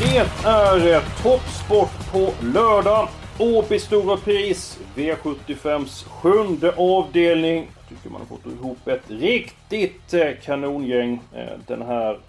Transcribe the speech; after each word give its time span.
Det 0.00 0.46
är 0.46 0.94
eh, 0.94 1.02
toppsport 1.22 2.12
på 2.12 2.44
lördag. 2.54 3.08
Åby 3.38 3.78
Stora 3.78 4.16
Pris, 4.16 4.80
V75s 4.96 6.08
sjunde 6.08 6.74
avdelning. 6.76 7.56
Jag 7.78 7.88
Tycker 7.88 8.10
man 8.10 8.20
har 8.20 8.36
fått 8.36 8.46
ihop 8.46 8.88
ett 8.88 9.10
riktigt 9.10 10.14
eh, 10.14 10.30
kanongäng 10.42 11.20
eh, 11.34 11.58
den 11.66 11.82
här 11.82 12.20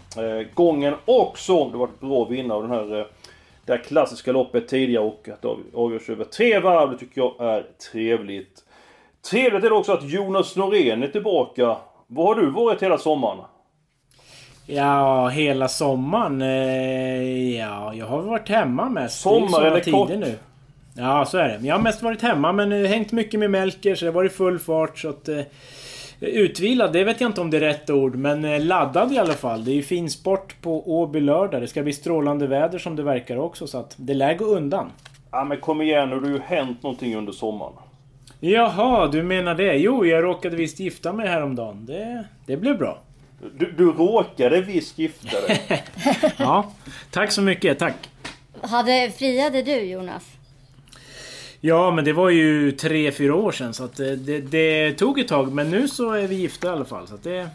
gången 0.54 0.94
också. 1.06 1.70
Det 1.70 1.78
var 1.78 1.88
ett 1.88 2.00
bra 2.00 2.26
vinnare 2.26 2.58
av 2.58 2.62
den 2.62 2.72
här, 2.72 3.08
det 3.66 3.74
här 3.74 3.84
klassiska 3.84 4.32
loppet 4.32 4.68
tidigare 4.68 5.04
och 5.06 5.30
att 5.34 5.42
det 5.42 5.56
avgörs 5.74 6.10
över 6.10 6.26
tre 6.26 6.60
varv. 6.60 6.92
Det 6.92 6.98
tycker 6.98 7.22
jag 7.22 7.36
är 7.40 7.66
trevligt. 7.92 8.64
Trevligt 9.30 9.64
är 9.64 9.70
det 9.70 9.76
också 9.76 9.92
att 9.92 10.10
Jonas 10.10 10.56
Norén 10.56 11.04
är 11.04 11.08
tillbaka. 11.08 11.78
Var 12.08 12.36
har 12.36 12.42
du 12.42 12.50
varit 12.50 12.84
hela 12.84 12.98
sommaren? 12.98 13.40
Ja, 14.72 15.28
hela 15.28 15.68
sommaren. 15.68 16.42
Eh, 16.42 17.58
ja, 17.58 17.94
jag 17.94 18.06
har 18.06 18.22
varit 18.22 18.50
hemma 18.50 18.90
mest. 18.90 19.22
Sommar 19.22 19.66
eller 19.66 19.92
kort? 19.92 20.10
Nu. 20.10 20.36
Ja, 20.94 21.26
så 21.26 21.38
är 21.38 21.48
det. 21.48 21.56
Men 21.58 21.66
Jag 21.66 21.76
har 21.76 21.84
mest 21.84 22.02
varit 22.02 22.22
hemma 22.22 22.52
men 22.52 22.72
eh, 22.72 22.90
hängt 22.90 23.12
mycket 23.12 23.40
med 23.40 23.52
Melker 23.52 23.96
så 23.96 24.06
det 24.06 24.12
har 24.12 24.16
varit 24.16 24.34
full 24.34 24.60
fart 24.60 25.00
så 25.00 25.10
att... 25.10 25.30
Eh, 25.30 25.42
utvilad, 26.22 26.94
det 26.94 27.04
vet 27.04 27.22
jag 27.22 27.30
inte 27.30 27.42
om 27.42 27.50
det 27.50 27.58
är 27.58 27.62
rätt 27.62 27.90
ord 27.90 28.16
men 28.16 28.68
laddad 28.68 29.12
i 29.14 29.18
alla 29.18 29.34
fall. 29.34 29.66
Det 29.66 29.72
är 29.72 29.76
ju 29.76 29.84
fin 29.84 30.10
sport 30.10 30.56
på 30.62 31.00
Åby 31.00 31.20
lördag. 31.20 31.62
Det 31.62 31.68
ska 31.68 31.84
bli 31.84 31.94
strålande 31.94 32.48
väder 32.48 32.80
som 32.80 32.96
det 32.96 33.04
verkar 33.04 33.38
också 33.38 33.68
så 33.68 33.78
att 33.78 33.94
det 33.98 34.14
lär 34.14 34.34
gå 34.34 34.46
undan. 34.46 34.92
Ja 35.32 35.44
men 35.44 35.60
kom 35.60 35.82
igen 35.82 36.10
nu, 36.10 36.20
det 36.20 36.28
har 36.28 36.34
ju 36.34 36.42
hänt 36.42 36.84
någonting 36.84 37.16
under 37.16 37.32
sommaren. 37.32 37.74
Jaha, 38.40 39.08
du 39.08 39.24
menar 39.24 39.56
det? 39.56 39.74
Jo, 39.78 40.06
jag 40.06 40.24
råkade 40.24 40.56
visst 40.56 40.80
gifta 40.80 41.14
mig 41.14 41.28
häromdagen. 41.28 41.86
Det, 41.86 42.24
det 42.46 42.58
blev 42.58 42.78
bra. 42.78 42.98
Du, 43.58 43.72
du 43.72 43.92
råkade 43.92 44.62
visst 44.62 45.00
gifta 45.00 45.42
dig. 45.42 45.84
Ja, 46.38 46.72
tack 47.12 47.32
så 47.32 47.42
mycket. 47.42 47.80
Tack. 47.80 48.10
Hade, 48.62 49.12
friade 49.18 49.62
du 49.62 49.82
Jonas? 49.82 50.24
Ja, 51.62 51.92
men 51.92 52.06
det 52.06 52.14
var 52.14 52.30
ju 52.30 52.72
tre 52.72 53.12
fyra 53.12 53.36
år 53.36 53.52
sedan 53.52 53.74
så 53.74 53.84
att 53.84 53.96
det, 53.96 54.16
det, 54.16 54.40
det 54.40 54.94
tog 54.94 55.20
ett 55.20 55.28
tag. 55.28 55.54
Men 55.54 55.70
nu 55.70 55.88
så 55.88 56.12
är 56.12 56.28
vi 56.28 56.36
gifta 56.36 56.68
i 56.68 56.72
alla 56.72 56.86
fall. 56.86 57.08
Så 57.08 57.16
att 57.16 57.24
det, 57.24 57.50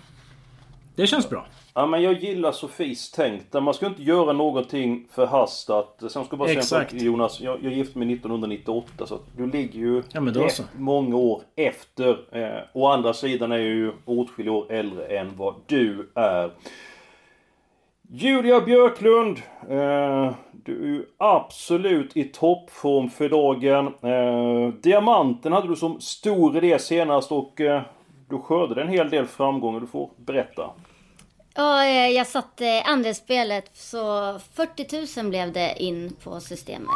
det 0.95 1.07
känns 1.07 1.29
bra. 1.29 1.47
Ja 1.77 1.87
men 1.87 2.03
jag 2.03 2.13
gillar 2.13 2.53
Sofies 2.53 3.11
tänk. 3.11 3.53
där 3.53 3.61
Man 3.61 3.75
ska 3.75 3.87
inte 3.87 4.03
göra 4.03 4.33
någonting 4.33 5.07
förhastat. 5.11 5.97
Sen 5.99 6.11
ska 6.11 6.27
jag 6.31 6.39
bara 6.39 6.49
säga 6.49 6.59
Exakt. 6.61 6.91
sak, 6.93 7.01
Jonas. 7.01 7.41
Jag, 7.41 7.59
jag 7.65 7.73
gifte 7.73 7.99
mig 7.99 8.13
1998 8.13 9.07
så 9.07 9.15
att 9.15 9.37
du 9.37 9.47
ligger 9.47 9.79
ju 9.81 10.03
Ja, 10.13 10.21
men 10.21 10.35
då 10.35 10.49
så. 10.49 10.63
många 10.77 11.17
år 11.17 11.43
efter. 11.57 12.37
Eh, 12.39 12.63
å 12.73 12.87
andra 12.87 13.15
sidan 13.15 13.53
är 13.53 13.57
jag 13.57 13.67
ju 13.67 13.93
åtskilliga 14.05 14.53
år 14.55 14.73
äldre 14.73 15.07
än 15.07 15.37
vad 15.37 15.55
du 15.67 16.11
är. 16.15 16.51
Julia 18.11 18.61
Björklund. 18.61 19.39
Eh, 19.69 20.33
du 20.53 20.83
är 20.83 20.87
ju 20.87 21.05
absolut 21.19 22.17
i 22.17 22.25
toppform 22.25 23.11
för 23.11 23.29
dagen. 23.29 23.87
Eh, 23.87 24.75
diamanten 24.83 25.53
hade 25.53 25.69
du 25.69 25.77
som 25.77 26.01
stor 26.01 26.57
idé 26.57 26.79
senast 26.79 27.33
och 27.33 27.61
eh, 27.61 27.83
du 28.29 28.39
skördade 28.39 28.83
en 28.83 28.89
hel 28.89 29.11
del 29.11 29.27
framgångar. 29.27 29.81
Du 29.81 29.87
får 29.87 30.11
berätta. 30.17 30.71
Ja, 31.55 31.85
eh, 31.85 32.09
jag 32.09 32.27
satte 32.27 32.83
andelsspelet 32.83 33.71
så 33.77 34.39
40 34.55 35.21
000 35.23 35.31
blev 35.31 35.53
det 35.53 35.75
in 35.83 36.17
på 36.23 36.41
systemet. 36.41 36.89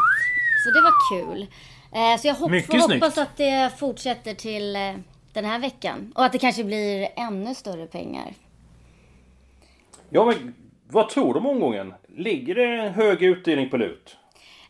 Så 0.65 0.71
det 0.71 0.81
var 0.83 0.93
kul. 1.13 1.47
Eh, 1.95 2.21
Så 2.21 2.29
jag 2.29 2.35
hop- 2.35 2.51
Mycket 2.51 2.71
får 2.71 2.79
snyggt. 2.89 3.05
hoppas 3.05 3.19
att 3.19 3.37
det 3.37 3.73
fortsätter 3.79 4.35
till 4.35 4.77
eh, 4.77 4.95
den 5.33 5.45
här 5.45 5.59
veckan. 5.59 6.13
Och 6.17 6.25
att 6.25 6.33
det 6.33 6.39
kanske 6.39 6.65
blir 6.65 7.09
ännu 7.17 7.55
större 7.55 7.87
pengar. 7.87 8.35
Ja 10.11 10.25
men 10.25 10.55
vad 10.91 11.09
tror 11.09 11.35
du 11.35 11.41
om 11.41 11.47
omgången? 11.47 11.95
Ligger 12.09 12.55
det 12.55 12.65
en 12.65 12.95
hög 12.95 13.23
utdelning 13.23 13.71
på 13.71 13.77
lut? 13.77 14.17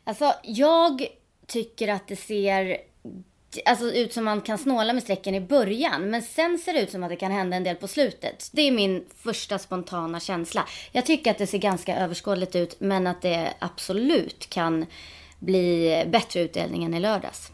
Alltså, 0.05 0.33
jag 0.43 1.07
tycker 1.47 1.89
att 1.89 2.09
det 2.09 2.17
ser 2.17 2.77
alltså, 3.65 3.85
ut 3.85 4.13
som 4.13 4.25
man 4.25 4.41
kan 4.41 4.59
snåla 4.59 4.93
med 4.93 5.03
strecken 5.03 5.35
i 5.35 5.41
början. 5.41 6.11
Men 6.11 6.23
sen 6.23 6.59
ser 6.59 6.73
det 6.73 6.83
ut 6.83 6.91
som 6.91 7.03
att 7.03 7.11
det 7.11 7.17
kan 7.17 7.33
hända 7.33 7.57
en 7.57 7.65
del 7.65 7.77
på 7.77 7.89
slutet. 7.89 8.51
Det 8.53 8.63
är 8.63 8.73
min 8.73 9.05
första 9.17 9.59
spontana 9.59 10.21
känsla. 10.21 10.65
Jag 10.93 11.07
tycker 11.07 11.31
att 11.31 11.39
det 11.39 11.47
ser 11.47 11.59
ganska 11.59 11.97
överskådligt 11.99 12.57
ut, 12.57 12.81
men 12.81 13.07
att 13.07 13.23
det 13.23 13.55
absolut 13.59 14.51
kan 14.51 14.87
bli 15.39 16.05
bättre 16.07 16.41
utdelning 16.41 16.85
än 16.85 16.95
i 16.95 17.01
lördags. 17.01 17.53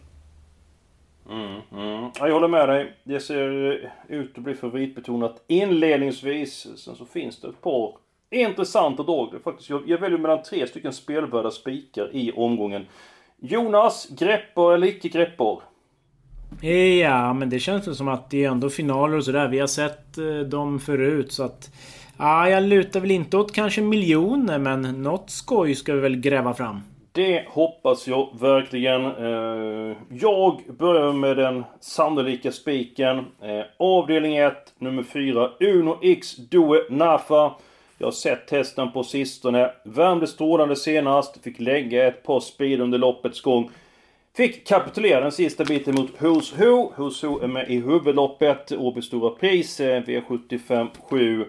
Mm. 1.31 1.60
mm, 1.72 2.10
jag 2.19 2.33
håller 2.33 2.49
med 2.49 2.69
dig. 2.69 2.93
Det 3.04 3.21
ser 3.21 3.49
ut 4.09 4.38
att 4.38 4.44
bli 4.44 4.54
favoritbetonat 4.54 5.44
inledningsvis. 5.47 6.66
Sen 6.77 6.97
så 6.97 7.04
finns 7.04 7.41
det 7.41 7.49
ett 7.49 7.60
par 7.60 7.97
intressanta 8.31 9.03
drag. 9.03 9.34
Faktiskt, 9.44 9.71
jag, 9.71 9.88
jag 9.88 9.99
väljer 9.99 10.19
mellan 10.19 10.43
tre 10.43 10.66
stycken 10.66 10.93
spelvärda 10.93 11.50
spikar 11.50 12.16
i 12.16 12.33
omgången. 12.33 12.87
Jonas, 13.41 14.09
greppar 14.10 14.72
eller 14.75 14.87
icke 14.87 15.09
greppar? 15.09 15.62
Ja, 16.60 17.32
men 17.32 17.50
det 17.50 17.59
känns 17.59 17.88
väl 17.88 17.94
som 17.94 18.09
att 18.09 18.31
det 18.31 18.44
är 18.44 18.50
ändå 18.50 18.70
finaler 18.70 19.16
och 19.16 19.25
sådär. 19.25 19.48
Vi 19.48 19.59
har 19.59 19.66
sett 19.66 20.19
eh, 20.19 20.38
dem 20.38 20.81
förut 20.81 21.32
så 21.32 21.42
att... 21.42 21.70
Ja, 22.19 22.48
jag 22.48 22.62
lutar 22.62 23.00
väl 23.00 23.10
inte 23.10 23.37
åt 23.37 23.53
kanske 23.54 23.81
miljoner 23.81 24.59
men 24.59 25.03
något 25.03 25.31
skoj 25.31 25.75
ska 25.75 25.94
vi 25.94 26.00
väl 26.00 26.16
gräva 26.16 26.54
fram. 26.54 26.81
Det 27.12 27.44
hoppas 27.48 28.09
jag 28.09 28.28
verkligen. 28.41 29.04
Eh, 29.04 29.97
jag 30.09 30.60
börjar 30.78 31.12
med 31.12 31.37
den 31.37 31.65
sannolika 31.81 32.53
spiken. 32.53 33.19
Eh, 33.19 33.65
avdelning 33.76 34.36
1, 34.36 34.54
nummer 34.78 35.03
4, 35.03 35.50
Uno 35.60 35.98
X 36.03 36.36
Due 36.36 36.81
Nafa. 36.91 37.53
Jag 37.98 38.06
har 38.06 38.12
sett 38.12 38.47
testen 38.47 38.92
på 38.92 39.03
sistone. 39.03 39.71
Värmde 39.84 40.26
strålande 40.26 40.76
senast. 40.76 41.42
Fick 41.42 41.60
lägga 41.60 42.06
ett 42.06 42.22
par 42.22 42.41
speed 42.41 42.81
under 42.81 42.98
loppets 42.98 43.41
gång. 43.41 43.71
Fick 44.37 44.67
kapitulera 44.67 45.21
den 45.21 45.33
sista 45.33 45.65
biten 45.65 45.95
mot 45.95 46.11
Who's 46.19 46.55
Who. 46.59 46.93
Who's 46.97 47.27
Who 47.27 47.41
är 47.43 47.49
med 47.49 47.71
i 47.71 47.81
huvudloppet. 47.81 48.72
Åby 48.72 49.03
Stora 49.03 49.31
Pris, 49.31 49.81
eh, 49.81 50.03
V75 50.03 50.89
7. 51.11 51.45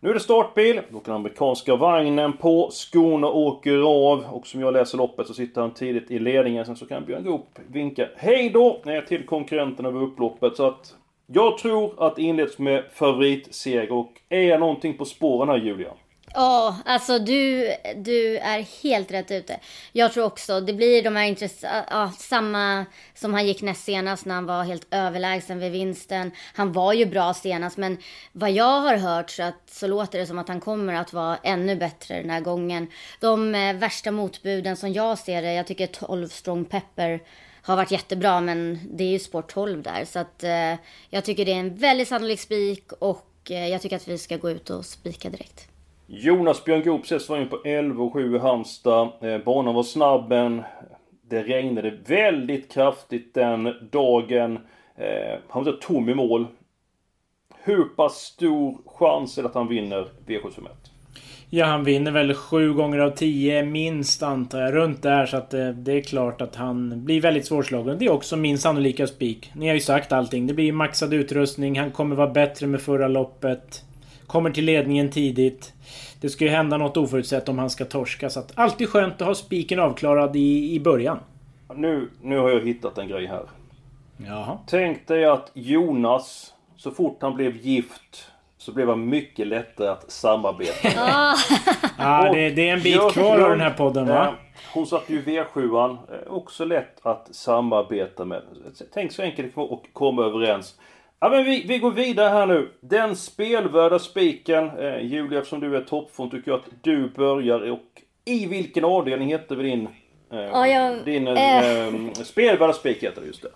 Nu 0.00 0.10
är 0.10 0.14
det 0.14 0.20
startbil. 0.20 0.80
Då 0.90 1.00
kan 1.00 1.14
amerikanska 1.14 1.76
vagnen 1.76 2.32
på. 2.32 2.70
Skorna 2.70 3.28
åker 3.28 3.78
av. 3.78 4.24
Och 4.30 4.46
som 4.46 4.60
jag 4.60 4.72
läser 4.72 4.98
loppet 4.98 5.26
så 5.26 5.34
sitter 5.34 5.60
han 5.60 5.74
tidigt 5.74 6.10
i 6.10 6.18
ledningen. 6.18 6.66
Sen 6.66 6.76
så 6.76 6.86
kan 6.86 7.04
Björn 7.04 7.24
Goop 7.24 7.58
vinka 7.66 8.08
hej 8.16 8.50
då 8.50 8.82
eh, 8.86 9.04
till 9.04 9.26
konkurrenterna 9.26 9.88
över 9.88 10.02
upploppet. 10.02 10.56
Så 10.56 10.66
att 10.66 10.94
jag 11.26 11.58
tror 11.58 11.92
att 11.96 12.16
det 12.16 12.22
inleds 12.22 12.58
med 12.58 12.84
favoritseger. 12.92 13.92
Och 13.92 14.12
är 14.28 14.42
jag 14.42 14.60
någonting 14.60 14.96
på 14.96 15.04
spåren 15.04 15.48
här 15.48 15.56
Julia? 15.56 15.90
Ja, 16.36 16.76
alltså 16.84 17.18
du, 17.18 17.74
du 17.96 18.38
är 18.38 18.82
helt 18.82 19.10
rätt 19.10 19.30
ute. 19.30 19.60
Jag 19.92 20.12
tror 20.12 20.24
också 20.24 20.60
det 20.60 20.72
blir 20.72 21.02
de 21.02 21.16
här 21.16 21.24
intressanta, 21.24 21.84
ja, 21.90 22.12
samma 22.18 22.86
som 23.14 23.34
han 23.34 23.46
gick 23.46 23.62
näst 23.62 23.84
senast 23.84 24.24
när 24.24 24.34
han 24.34 24.46
var 24.46 24.64
helt 24.64 24.86
överlägsen 24.90 25.58
vid 25.58 25.72
vinsten. 25.72 26.30
Han 26.54 26.72
var 26.72 26.92
ju 26.92 27.06
bra 27.06 27.34
senast, 27.34 27.76
men 27.76 27.98
vad 28.32 28.50
jag 28.50 28.80
har 28.80 28.96
hört 28.96 29.30
så, 29.30 29.42
att, 29.42 29.70
så 29.70 29.86
låter 29.86 30.18
det 30.18 30.26
som 30.26 30.38
att 30.38 30.48
han 30.48 30.60
kommer 30.60 30.94
att 30.94 31.12
vara 31.12 31.36
ännu 31.42 31.76
bättre 31.76 32.20
den 32.20 32.30
här 32.30 32.40
gången. 32.40 32.86
De 33.20 33.54
eh, 33.54 33.74
värsta 33.74 34.10
motbuden 34.10 34.76
som 34.76 34.92
jag 34.92 35.18
ser 35.18 35.42
det, 35.42 35.52
jag 35.52 35.66
tycker 35.66 35.86
12 35.86 36.28
Strong 36.28 36.64
Pepper 36.64 37.20
har 37.62 37.76
varit 37.76 37.90
jättebra, 37.90 38.40
men 38.40 38.80
det 38.92 39.04
är 39.04 39.08
ju 39.08 39.18
sport 39.18 39.52
12 39.52 39.82
där. 39.82 40.04
Så 40.04 40.18
att 40.18 40.44
eh, 40.44 40.74
jag 41.10 41.24
tycker 41.24 41.44
det 41.44 41.52
är 41.52 41.60
en 41.60 41.76
väldigt 41.76 42.08
sannolik 42.08 42.40
spik 42.40 42.92
och 42.92 43.50
eh, 43.50 43.68
jag 43.68 43.82
tycker 43.82 43.96
att 43.96 44.08
vi 44.08 44.18
ska 44.18 44.36
gå 44.36 44.50
ut 44.50 44.70
och 44.70 44.86
spika 44.86 45.30
direkt. 45.30 45.68
Jonas 46.06 46.64
Björn 46.64 46.82
Goop 46.82 47.04
ses 47.04 47.28
var 47.28 47.38
in 47.38 47.48
på 47.48 47.56
11,7 47.56 48.36
i 48.36 48.38
Halmstad. 48.38 49.08
Eh, 49.20 49.38
banan 49.38 49.74
var 49.74 49.82
snabb 49.82 50.28
men 50.28 50.62
det 51.28 51.42
regnade 51.42 51.98
väldigt 52.06 52.72
kraftigt 52.72 53.34
den 53.34 53.74
dagen. 53.90 54.58
Eh, 54.96 55.38
han 55.48 55.64
var 55.64 55.72
tom 55.72 56.08
i 56.08 56.14
mål. 56.14 56.46
Hur 57.62 57.84
pass 57.84 58.14
stor 58.14 58.78
chans 58.86 59.38
är 59.38 59.42
det 59.42 59.48
att 59.48 59.54
han 59.54 59.68
vinner 59.68 60.06
V751? 60.26 60.68
Ja, 61.50 61.66
han 61.66 61.84
vinner 61.84 62.10
väl 62.10 62.34
sju 62.34 62.72
gånger 62.72 62.98
av 62.98 63.10
tio 63.10 63.64
minst 63.64 64.22
antar 64.22 64.60
jag. 64.60 64.74
Runt 64.74 65.02
där 65.02 65.26
så 65.26 65.36
att 65.36 65.54
eh, 65.54 65.68
det 65.68 65.92
är 65.92 66.02
klart 66.02 66.40
att 66.40 66.56
han 66.56 67.04
blir 67.04 67.20
väldigt 67.20 67.46
svårslagen. 67.46 67.98
Det 67.98 68.04
är 68.04 68.12
också 68.12 68.36
min 68.36 68.58
sannolika 68.58 69.06
spik. 69.06 69.52
Ni 69.54 69.66
har 69.66 69.74
ju 69.74 69.80
sagt 69.80 70.12
allting. 70.12 70.46
Det 70.46 70.54
blir 70.54 70.72
maxad 70.72 71.14
utrustning. 71.14 71.78
Han 71.78 71.90
kommer 71.90 72.16
vara 72.16 72.30
bättre 72.30 72.66
med 72.66 72.80
förra 72.80 73.08
loppet. 73.08 73.84
Kommer 74.26 74.50
till 74.50 74.64
ledningen 74.64 75.10
tidigt. 75.10 75.72
Det 76.20 76.28
ska 76.28 76.44
ju 76.44 76.50
hända 76.50 76.76
något 76.76 76.96
oförutsett 76.96 77.48
om 77.48 77.58
han 77.58 77.70
ska 77.70 77.84
torska. 77.84 78.30
Så 78.30 78.40
att 78.40 78.52
alltid 78.58 78.88
skönt 78.88 79.20
att 79.20 79.26
ha 79.28 79.34
spiken 79.34 79.80
avklarad 79.80 80.36
i, 80.36 80.74
i 80.74 80.80
början. 80.80 81.18
Nu, 81.74 82.10
nu 82.22 82.38
har 82.38 82.50
jag 82.50 82.60
hittat 82.66 82.98
en 82.98 83.08
grej 83.08 83.26
här. 83.26 83.42
Jaha. 84.16 84.58
Tänk 84.66 85.06
dig 85.08 85.24
att 85.24 85.50
Jonas, 85.54 86.52
så 86.76 86.90
fort 86.90 87.18
han 87.20 87.34
blev 87.34 87.56
gift, 87.56 88.30
så 88.58 88.72
blev 88.72 88.88
han 88.88 89.08
mycket 89.08 89.46
lättare 89.46 89.88
att 89.88 90.10
samarbeta 90.10 90.88
med. 90.88 91.34
Ja, 91.98 92.32
det, 92.32 92.50
det 92.50 92.68
är 92.68 92.72
en 92.72 92.82
bit 92.82 93.12
kvar 93.12 93.40
av 93.40 93.50
den 93.50 93.60
här 93.60 93.70
podden 93.70 94.06
va? 94.08 94.26
Eh, 94.26 94.32
Hon 94.74 94.86
satt 94.86 95.04
ju 95.10 95.18
i 95.18 95.22
V7an. 95.22 95.90
eh, 96.12 96.32
Också 96.32 96.64
lätt 96.64 97.06
att 97.06 97.34
samarbeta 97.34 98.24
med. 98.24 98.42
Tänk 98.94 99.12
så 99.12 99.22
enkelt 99.22 99.58
att 99.58 99.82
komma 99.92 100.22
överens. 100.24 100.74
Ja, 101.20 101.28
men 101.28 101.44
vi, 101.44 101.64
vi 101.68 101.78
går 101.78 101.90
vidare 101.90 102.28
här 102.28 102.46
nu. 102.46 102.70
Den 102.80 103.16
spelvärda 103.16 103.98
spiken. 103.98 104.78
Eh, 104.78 104.98
Julia, 105.02 105.38
eftersom 105.38 105.60
du 105.60 105.76
är 105.76 105.80
toppform 105.80 106.30
tycker 106.30 106.50
jag 106.50 106.60
att 106.60 106.66
du 106.82 107.08
börjar. 107.08 107.70
Och 107.70 107.80
i 108.24 108.46
vilken 108.46 108.84
avdelning 108.84 109.28
heter 109.28 109.56
vi 109.56 109.62
din... 109.62 109.86
Eh, 110.32 110.38
Ja, 110.40 110.66
jag- 110.68 111.04
din 111.04 111.28
eh, 111.28 111.86
eh. 111.86 112.12
spelvärda 112.12 112.72
spik 112.72 113.02
heter 113.02 113.20
det 113.20 113.26
just 113.26 113.42
det. 113.42 113.48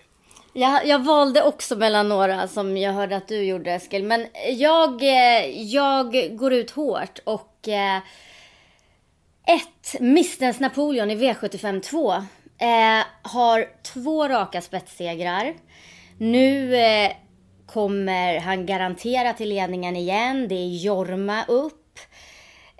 Jag, 0.52 0.86
jag 0.86 1.04
valde 1.04 1.42
också 1.42 1.76
mellan 1.76 2.08
några 2.08 2.48
som 2.48 2.76
jag 2.76 2.92
hörde 2.92 3.16
att 3.16 3.28
du 3.28 3.42
gjorde 3.44 3.72
Eskil. 3.72 4.04
Men 4.04 4.26
jag, 4.56 5.02
eh, 5.02 5.62
jag 5.62 6.36
går 6.36 6.52
ut 6.52 6.70
hårt 6.70 7.18
och... 7.24 7.68
Eh, 7.68 7.96
ett, 9.46 10.00
Mistens 10.00 10.60
Napoleon 10.60 11.10
i 11.10 11.16
V75 11.16 11.80
2. 11.80 12.12
Eh, 12.12 13.04
har 13.22 13.64
två 13.94 14.28
raka 14.28 14.60
spetssegrar. 14.60 15.54
Nu 16.18 16.76
eh, 16.76 17.10
kommer 17.68 18.38
han 18.38 18.66
garantera 18.66 19.32
till 19.32 19.48
ledningen 19.48 19.96
igen. 19.96 20.48
Det 20.48 20.54
är 20.54 20.68
Jorma 20.68 21.44
upp. 21.44 21.98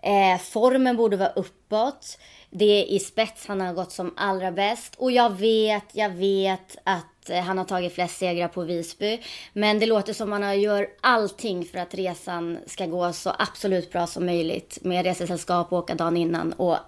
Eh, 0.02 0.38
formen 0.38 0.96
borde 0.96 1.16
vara 1.16 1.28
uppåt. 1.28 2.18
Det 2.50 2.64
är 2.64 2.84
i 2.84 2.98
spets 2.98 3.46
han 3.46 3.60
har 3.60 3.74
gått 3.74 3.92
som 3.92 4.14
allra 4.16 4.52
bäst. 4.52 4.94
Och 4.94 5.12
jag 5.12 5.30
vet, 5.30 5.84
jag 5.92 6.10
vet 6.10 6.76
att 6.84 7.30
eh, 7.30 7.40
han 7.40 7.58
har 7.58 7.64
tagit 7.64 7.94
flest 7.94 8.18
segrar 8.18 8.48
på 8.48 8.62
Visby. 8.62 9.20
Men 9.52 9.78
det 9.78 9.86
låter 9.86 10.12
som 10.12 10.32
att 10.32 10.42
han 10.42 10.60
gör 10.60 10.88
allting 11.00 11.64
för 11.64 11.78
att 11.78 11.94
resan 11.94 12.58
ska 12.66 12.86
gå 12.86 13.12
så 13.12 13.32
absolut 13.38 13.92
bra 13.92 14.06
som 14.06 14.26
möjligt. 14.26 14.78
Med 14.82 15.04
resesällskap 15.04 15.72
och 15.72 15.78
åka 15.78 15.94
dagen 15.94 16.16
innan. 16.16 16.52
Och, 16.52 16.78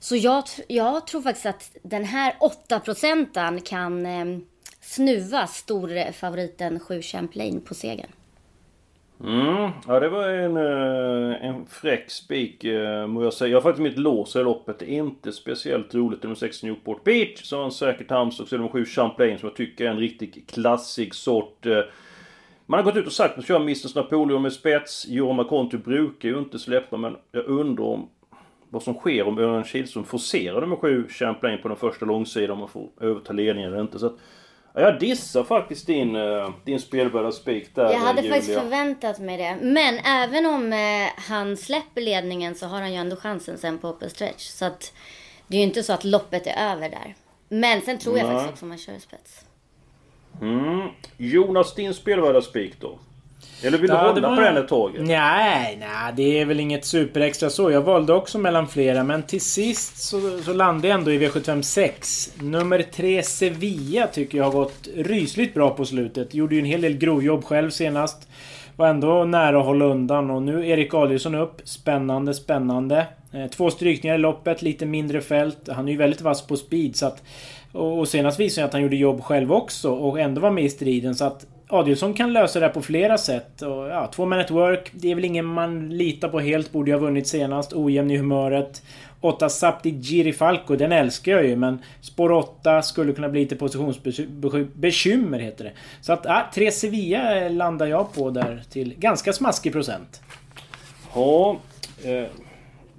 så 0.00 0.16
jag, 0.16 0.44
jag 0.68 1.06
tror 1.06 1.22
faktiskt 1.22 1.46
att 1.46 1.70
den 1.82 2.04
här 2.04 2.36
8 2.40 2.80
procenten 2.80 3.60
kan 3.60 4.06
eh, 4.06 4.38
snuva 4.80 5.46
storfavoriten 5.46 6.80
7 6.80 7.02
Champlain 7.02 7.60
på 7.60 7.74
segern. 7.74 8.10
Mm, 9.24 9.70
ja 9.86 10.00
det 10.00 10.08
var 10.08 10.28
en, 10.28 10.56
eh, 10.56 11.44
en 11.44 11.66
fräck 11.66 12.10
spik 12.10 12.64
eh, 12.64 13.06
må 13.06 13.24
jag 13.24 13.34
säga. 13.34 13.50
Jag 13.50 13.56
har 13.56 13.62
faktiskt 13.62 13.82
mitt 13.82 13.98
lås 13.98 14.36
i 14.36 14.38
loppet. 14.38 14.78
Det 14.78 14.90
är 14.90 14.98
inte 14.98 15.32
speciellt 15.32 15.94
roligt. 15.94 16.22
Nummer 16.22 16.36
6 16.36 16.62
Newport 16.62 17.04
Beach. 17.04 17.44
Så 17.44 17.56
har 17.56 17.64
en 17.64 17.70
säkert 17.70 18.10
hamst 18.10 18.40
Och 18.40 18.48
så 18.48 18.54
är 18.54 18.58
nummer 18.58 18.72
7 18.72 18.84
Champlain 18.84 19.38
som 19.38 19.48
jag 19.48 19.56
tycker 19.56 19.84
är 19.84 19.90
en 19.90 19.98
riktigt 19.98 20.50
klassisk 20.50 21.14
sort. 21.14 21.66
Eh. 21.66 21.80
Man 22.66 22.78
har 22.78 22.84
gått 22.84 22.96
ut 22.96 23.06
och 23.06 23.12
sagt 23.12 23.30
att 23.30 23.36
man 23.36 23.44
kör 23.44 23.56
Mr. 23.56 23.96
Napoleon 23.96 24.42
med 24.42 24.52
spets. 24.52 25.06
Jorma 25.08 25.44
Conti 25.44 25.76
brukar 25.76 26.28
ju 26.28 26.38
inte 26.38 26.58
släppa 26.58 26.96
men 26.96 27.16
jag 27.32 27.44
undrar 27.44 27.84
om 27.84 28.08
vad 28.68 28.82
som 28.82 28.94
sker 28.94 29.28
om 29.28 29.38
Örjan 29.38 29.64
Kihlström 29.64 30.04
forcerar 30.04 30.60
nummer 30.60 30.76
7 30.76 31.08
Champlain 31.08 31.62
på 31.62 31.68
den 31.68 31.76
första 31.76 32.06
långsidan. 32.06 32.50
Om 32.50 32.58
man 32.58 32.68
får 32.68 32.88
överta 33.00 33.32
ledningen 33.32 33.72
eller 33.72 33.82
inte. 33.82 33.98
Så 33.98 34.06
att, 34.06 34.16
jag 34.74 34.98
dissar 35.00 35.44
faktiskt 35.44 35.86
din, 35.86 36.16
eh, 36.16 36.50
din 36.64 36.80
spelvärda 36.80 37.32
spik 37.32 37.74
där 37.74 37.92
Jag 37.92 37.98
hade 37.98 38.22
Julia. 38.22 38.34
faktiskt 38.36 38.60
förväntat 38.60 39.18
mig 39.18 39.36
det. 39.36 39.56
Men 39.62 39.98
även 39.98 40.46
om 40.46 40.72
eh, 40.72 41.22
han 41.30 41.56
släpper 41.56 42.00
ledningen 42.00 42.54
så 42.54 42.66
har 42.66 42.80
han 42.80 42.92
ju 42.92 42.98
ändå 42.98 43.16
chansen 43.16 43.58
sen 43.58 43.78
på 43.78 43.88
open 43.88 44.10
stretch. 44.10 44.42
Så 44.42 44.64
att 44.64 44.92
det 45.46 45.56
är 45.56 45.58
ju 45.60 45.66
inte 45.66 45.82
så 45.82 45.92
att 45.92 46.04
loppet 46.04 46.46
är 46.46 46.72
över 46.72 46.88
där. 46.90 47.14
Men 47.48 47.80
sen 47.80 47.98
tror 47.98 48.18
jag 48.18 48.26
Nej. 48.26 48.34
faktiskt 48.34 48.52
också 48.52 48.64
att 48.64 48.68
man 48.68 48.78
kör 48.78 48.98
spets. 48.98 49.44
Mm. 50.40 50.88
Jonas, 51.16 51.74
din 51.74 51.94
spelvärda 51.94 52.42
spik 52.42 52.80
då? 52.80 52.98
Eller 53.62 53.78
vill 53.78 53.90
du 53.90 53.96
Ja, 53.96 54.08
hålla 54.12 54.28
var- 54.28 54.36
på 54.36 54.42
den 54.42 54.56
ett 54.56 54.68
tag? 54.68 54.92
Nej, 54.98 55.76
nej, 55.80 56.12
det 56.16 56.40
är 56.40 56.44
väl 56.44 56.60
inget 56.60 56.84
superextra 56.84 57.50
så. 57.50 57.70
Jag 57.70 57.82
valde 57.82 58.12
också 58.12 58.38
mellan 58.38 58.68
flera, 58.68 59.04
men 59.04 59.22
till 59.22 59.40
sist 59.40 59.98
så, 59.98 60.38
så 60.44 60.52
landade 60.52 60.88
jag 60.88 60.98
ändå 60.98 61.12
i 61.12 61.18
V75 61.18 61.62
6. 61.62 62.32
Nummer 62.40 62.82
3 62.82 63.22
Sevilla 63.22 64.06
tycker 64.06 64.38
jag 64.38 64.44
har 64.44 64.52
gått 64.52 64.88
rysligt 64.96 65.54
bra 65.54 65.70
på 65.70 65.84
slutet. 65.84 66.34
Gjorde 66.34 66.54
ju 66.54 66.58
en 66.60 66.66
hel 66.66 66.80
del 66.80 66.98
grovjobb 66.98 67.44
själv 67.44 67.70
senast. 67.70 68.28
Var 68.76 68.88
ändå 68.88 69.24
nära 69.24 69.58
att 69.60 69.64
hålla 69.66 69.84
undan 69.84 70.30
och 70.30 70.42
nu 70.42 70.68
Erik 70.68 70.94
Adielsson 70.94 71.34
upp. 71.34 71.60
Spännande, 71.64 72.34
spännande. 72.34 73.06
Eh, 73.32 73.46
Två 73.46 73.70
strykningar 73.70 74.14
i 74.14 74.18
loppet, 74.18 74.62
lite 74.62 74.86
mindre 74.86 75.20
fält. 75.20 75.68
Han 75.68 75.88
är 75.88 75.92
ju 75.92 75.98
väldigt 75.98 76.20
vass 76.20 76.46
på 76.46 76.56
speed 76.56 76.96
så 76.96 77.06
att... 77.06 77.22
Och, 77.72 77.98
och 77.98 78.08
senast 78.08 78.40
visade 78.40 78.62
han 78.62 78.66
att 78.68 78.72
han 78.72 78.82
gjorde 78.82 78.96
jobb 78.96 79.22
själv 79.22 79.52
också 79.52 79.90
och 79.90 80.20
ändå 80.20 80.40
var 80.40 80.50
med 80.50 80.64
i 80.64 80.68
striden 80.68 81.14
så 81.14 81.24
att... 81.24 81.46
Adielsson 81.70 82.14
kan 82.14 82.32
lösa 82.32 82.60
det 82.60 82.66
här 82.66 82.72
på 82.72 82.82
flera 82.82 83.18
sätt. 83.18 83.62
Och, 83.62 83.88
ja, 83.88 84.10
två 84.14 84.26
man 84.26 84.40
at 84.40 84.50
work. 84.50 84.90
Det 84.92 85.10
är 85.10 85.14
väl 85.14 85.24
ingen 85.24 85.46
man 85.46 85.88
litar 85.88 86.28
på 86.28 86.40
helt. 86.40 86.72
Borde 86.72 86.90
ju 86.90 86.96
ha 86.96 87.00
vunnit 87.00 87.26
senast. 87.26 87.72
Ojämn 87.72 88.10
i 88.10 88.16
humöret. 88.16 88.82
8 89.20 89.48
Sapti 89.48 89.90
Giri 89.90 90.32
Falco, 90.32 90.76
den 90.76 90.92
älskar 90.92 91.32
jag 91.32 91.46
ju 91.46 91.56
men 91.56 91.78
spår 92.00 92.32
8 92.32 92.82
skulle 92.82 93.12
kunna 93.12 93.28
bli 93.28 93.40
lite 93.40 93.56
positionsbekymmer 93.56 95.38
heter 95.38 95.64
det. 95.64 95.72
Så 96.00 96.12
att, 96.12 96.24
ja, 96.24 96.50
3 96.54 96.70
Sevilla 96.70 97.48
landar 97.48 97.86
jag 97.86 98.14
på 98.14 98.30
där 98.30 98.62
till 98.70 98.94
ganska 98.98 99.32
smaskig 99.32 99.72
procent. 99.72 100.20
Ja, 101.14 101.56
eh, 102.04 102.24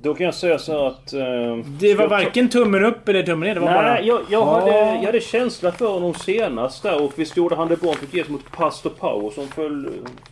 då 0.02 0.14
kan 0.14 0.26
jag 0.26 0.34
säga 0.36 0.60
så 0.60 0.86
att... 0.86 1.14
Eh, 1.14 1.58
Det 1.80 1.96
var 1.96 2.08
varken 2.08 2.50
tummen 2.50 2.86
upp 2.86 3.10
eller 3.10 3.24
tummen 3.24 3.48
ner. 3.48 3.56
Det 3.56 3.62
var 3.62 3.68
Nej, 3.68 3.76
bara... 3.84 4.02
jag, 4.02 4.20
jag, 4.30 4.42
Ja. 4.42 4.46
hade, 4.60 4.72
jag 4.96 5.04
hade 5.06 5.20
känsla 5.22 5.72
för 5.72 5.88
honom 5.88 6.14
senast 6.14 6.84
där 6.84 7.04
och 7.04 7.12
visst 7.16 7.38
gjorde 7.38 7.56
han 7.56 7.68
det 7.68 7.82
bra. 7.82 7.94
Fick 7.94 8.14
ges 8.14 8.30
mot 8.30 8.52
Pastor 8.52 8.90
Power 8.90 9.30
som, 9.30 9.48
föll, 9.48 9.90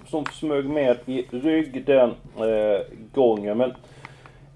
som 0.07 0.25
smög 0.25 0.65
med 0.65 0.97
i 1.05 1.25
rygg 1.31 1.83
den 1.85 2.09
eh, 2.37 2.81
gången. 3.13 3.57
Men 3.57 3.73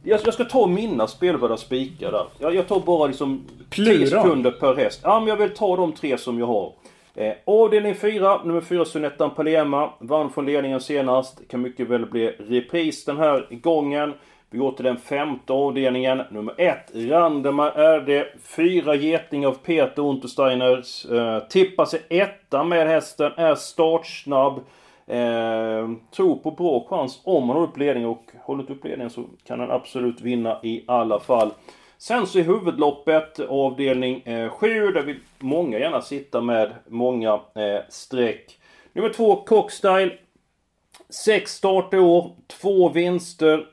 jag, 0.03 0.19
jag 0.25 0.33
ska 0.33 0.43
ta 0.43 0.67
mina 0.67 1.07
spelvärda 1.07 1.57
spikar 1.57 2.11
där. 2.11 2.25
Jag, 2.39 2.55
jag 2.55 2.67
tar 2.67 2.79
bara 2.79 3.07
liksom 3.07 3.45
Plura. 3.69 3.97
10 3.97 4.07
sekunder 4.07 4.51
per 4.51 4.75
häst. 4.75 4.99
Ja, 5.03 5.19
men 5.19 5.27
jag 5.29 5.35
vill 5.37 5.49
ta 5.49 5.75
de 5.75 5.91
tre 5.91 6.17
som 6.17 6.39
jag 6.39 6.45
har. 6.45 6.73
Eh, 7.15 7.33
avdelning 7.45 7.95
4, 7.95 8.43
nummer 8.43 8.61
4 8.61 8.85
Sunettan 8.85 9.29
Palema. 9.29 9.89
Vann 9.99 10.29
från 10.29 10.45
ledningen 10.45 10.81
senast. 10.81 11.39
Kan 11.49 11.61
mycket 11.61 11.87
väl 11.87 12.05
bli 12.05 12.27
repris 12.27 13.05
den 13.05 13.17
här 13.17 13.47
gången. 13.51 14.13
Vi 14.53 14.59
går 14.59 14.71
till 14.71 14.85
den 14.85 14.97
femte 14.97 15.53
avdelningen. 15.53 16.21
Nummer 16.31 16.53
ett, 16.57 16.91
Randemar 16.95 17.71
är 17.71 18.01
det. 18.01 18.27
Fyra 18.43 18.95
Geting 18.95 19.47
av 19.47 19.53
Peter 19.53 20.01
Untersteiners. 20.01 21.05
Eh, 21.05 21.39
tippar 21.39 21.85
sig 21.85 22.01
etta 22.09 22.63
med 22.63 22.87
hästen. 22.87 23.31
Är 23.37 23.55
startsnabb. 23.55 24.53
Eh, 25.07 25.89
tror 26.15 26.35
på 26.43 26.51
bra 26.51 26.85
chans 26.89 27.21
om 27.23 27.49
han 27.49 27.57
håller 27.57 27.67
upp 27.67 27.77
ledningen 27.77 28.09
och 28.09 28.31
håller 28.43 28.61
inte 28.61 28.73
upp 28.73 28.83
ledningen 28.83 29.09
så 29.09 29.23
kan 29.47 29.59
han 29.59 29.71
absolut 29.71 30.21
vinna 30.21 30.59
i 30.63 30.83
alla 30.87 31.19
fall. 31.19 31.51
Sen 31.97 32.27
så 32.27 32.39
i 32.39 32.41
huvudloppet 32.41 33.39
avdelning 33.39 34.21
eh, 34.21 34.49
7 34.49 34.91
där 34.91 35.03
vill 35.03 35.19
många 35.39 35.79
gärna 35.79 36.01
sitta 36.01 36.41
med 36.41 36.73
många 36.87 37.33
eh, 37.33 37.81
streck. 37.89 38.59
Nummer 38.93 39.09
2 39.09 39.35
Cockstyle. 39.35 40.11
Sex 41.09 41.51
starter 41.51 41.97
i 41.97 41.99
år, 41.99 42.35
två 42.47 42.89
vinster, 42.89 43.72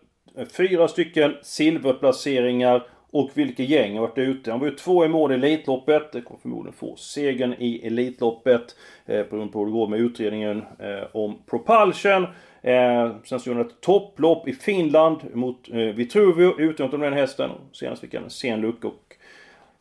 fyra 0.57 0.89
stycken 0.89 1.35
silverplaceringar 1.43 2.87
och 3.11 3.31
vilket 3.35 3.69
gäng 3.69 3.95
har 3.95 4.01
varit 4.01 4.19
ute. 4.19 4.51
Han 4.51 4.61
var 4.61 4.67
ju 4.67 4.75
två 4.75 5.05
i 5.05 5.09
mål 5.09 5.33
i 5.33 5.35
Elitloppet. 5.35 6.13
Det 6.13 6.21
kommer 6.21 6.41
förmodligen 6.41 6.77
få 6.77 6.97
segern 6.97 7.55
i 7.59 7.87
Elitloppet. 7.87 8.77
Eh, 9.07 9.27
beroende 9.27 9.53
på 9.53 9.59
hur 9.59 9.67
det 9.67 9.73
går 9.73 9.89
med 9.89 10.01
utredningen 10.01 10.65
eh, 10.79 11.07
om 11.13 11.39
Propulsion. 11.51 12.27
Eh, 12.63 13.11
sen 13.25 13.41
så 13.41 13.51
gjorde 13.51 13.61
han 13.61 13.69
ett 13.69 13.81
topplopp 13.81 14.49
i 14.49 14.53
Finland 14.53 15.21
mot 15.35 15.69
eh, 15.69 15.77
Vitruvio 15.77 16.61
utan 16.61 17.01
den 17.01 17.13
hästen. 17.13 17.51
Senast 17.73 18.01
fick 18.01 18.15
han 18.15 18.25
en 18.25 18.31
sen 18.31 18.61
lucka 18.61 18.89
och 18.89 19.17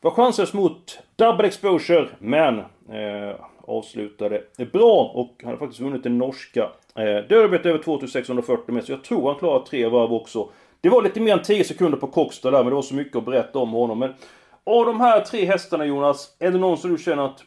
var 0.01 0.11
chanslös 0.11 0.53
mot 0.53 0.99
Double 1.15 1.47
Exposure 1.47 2.09
men 2.19 2.59
eh, 2.59 3.35
avslutade 3.69 4.43
bra 4.73 5.11
och 5.13 5.35
han 5.43 5.51
har 5.51 5.57
faktiskt 5.57 5.81
vunnit 5.81 6.03
det 6.03 6.09
norska 6.09 6.63
eh, 6.95 7.03
derbyt 7.03 7.65
över 7.65 7.79
2640 7.83 8.73
meter. 8.73 8.85
Så 8.85 8.91
jag 8.91 9.03
tror 9.03 9.29
han 9.29 9.39
klarar 9.39 9.65
tre 9.65 9.87
varv 9.87 10.13
också. 10.13 10.49
Det 10.81 10.89
var 10.89 11.01
lite 11.01 11.19
mer 11.19 11.33
än 11.33 11.43
10 11.43 11.63
sekunder 11.63 11.97
på 11.97 12.07
Cockstall 12.07 12.51
där 12.51 12.59
men 12.59 12.69
det 12.69 12.75
var 12.75 12.81
så 12.81 12.95
mycket 12.95 13.15
att 13.15 13.25
berätta 13.25 13.59
om 13.59 13.71
honom. 13.71 13.99
Men 13.99 14.13
av 14.63 14.85
de 14.85 15.01
här 15.01 15.21
tre 15.21 15.45
hästarna 15.45 15.85
Jonas, 15.85 16.35
är 16.39 16.51
det 16.51 16.57
någon 16.57 16.77
som 16.77 16.91
du 16.91 16.97
känner 16.97 17.25
att 17.25 17.43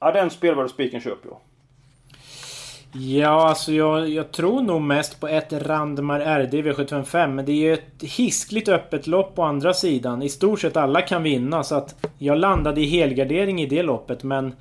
ja, 0.00 0.12
den 0.12 0.30
spelvärda 0.30 0.68
spiken 0.68 1.00
köper 1.00 1.28
jag? 1.28 1.38
Ja, 2.96 3.48
alltså 3.48 3.72
jag, 3.72 4.08
jag 4.08 4.32
tror 4.32 4.62
nog 4.62 4.82
mest 4.82 5.20
på 5.20 5.28
ett 5.28 5.52
Randmar 5.52 6.20
RD 6.20 6.54
V755. 6.54 7.26
Men 7.26 7.44
det 7.44 7.52
är 7.52 7.56
ju 7.56 7.72
ett 7.72 8.02
hiskligt 8.02 8.68
öppet 8.68 9.06
lopp 9.06 9.34
på 9.34 9.42
andra 9.42 9.74
sidan. 9.74 10.22
I 10.22 10.28
stort 10.28 10.60
sett 10.60 10.76
alla 10.76 11.02
kan 11.02 11.22
vinna. 11.22 11.64
Så 11.64 11.74
att 11.74 12.06
jag 12.18 12.38
landade 12.38 12.80
i 12.80 12.84
helgardering 12.84 13.62
i 13.62 13.66
det 13.66 13.82
loppet. 13.82 14.22
Men 14.22 14.54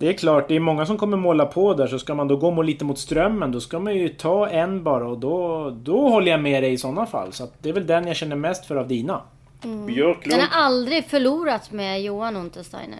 det 0.00 0.08
är 0.08 0.12
klart, 0.12 0.48
det 0.48 0.56
är 0.56 0.60
många 0.60 0.86
som 0.86 0.98
kommer 0.98 1.16
måla 1.16 1.46
på 1.46 1.74
där. 1.74 1.86
Så 1.86 1.98
ska 1.98 2.14
man 2.14 2.28
då 2.28 2.36
gå 2.36 2.62
lite 2.62 2.84
mot 2.84 2.98
strömmen, 2.98 3.52
då 3.52 3.60
ska 3.60 3.78
man 3.78 3.94
ju 3.94 4.08
ta 4.08 4.48
en 4.48 4.82
bara. 4.82 5.08
Och 5.08 5.18
då, 5.18 5.70
då 5.70 6.08
håller 6.08 6.30
jag 6.30 6.40
med 6.40 6.62
dig 6.62 6.72
i 6.72 6.78
sådana 6.78 7.06
fall. 7.06 7.32
Så 7.32 7.44
att 7.44 7.52
det 7.62 7.68
är 7.68 7.72
väl 7.72 7.86
den 7.86 8.06
jag 8.06 8.16
känner 8.16 8.36
mest 8.36 8.66
för 8.66 8.76
av 8.76 8.88
dina. 8.88 9.22
Den 9.62 9.86
Björklund. 9.86 10.42
har 10.42 10.64
aldrig 10.64 11.04
förlorat 11.04 11.72
med 11.72 12.02
Johan 12.02 12.36
Untersteiner. 12.36 12.98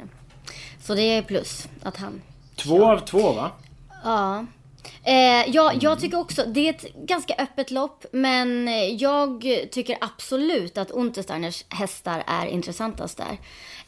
Så 0.83 0.95
det 0.95 1.03
är 1.03 1.23
plus 1.23 1.69
att 1.83 1.97
han... 1.97 2.21
Två 2.57 2.85
av 2.85 2.99
två 2.99 3.33
va? 3.33 3.51
Ja. 4.05 4.45
Eh, 5.11 5.51
ja, 5.51 5.73
jag 5.81 6.01
tycker 6.01 6.19
också, 6.19 6.45
det 6.47 6.69
är 6.69 6.71
ett 6.71 6.95
ganska 6.95 7.35
öppet 7.35 7.71
lopp, 7.71 8.05
men 8.13 8.69
jag 8.99 9.45
tycker 9.71 9.97
absolut 10.01 10.79
att 10.79 10.91
Untersteiners 10.91 11.65
hästar 11.69 12.25
är 12.27 12.47
intressantast 12.47 13.17
där. 13.17 13.39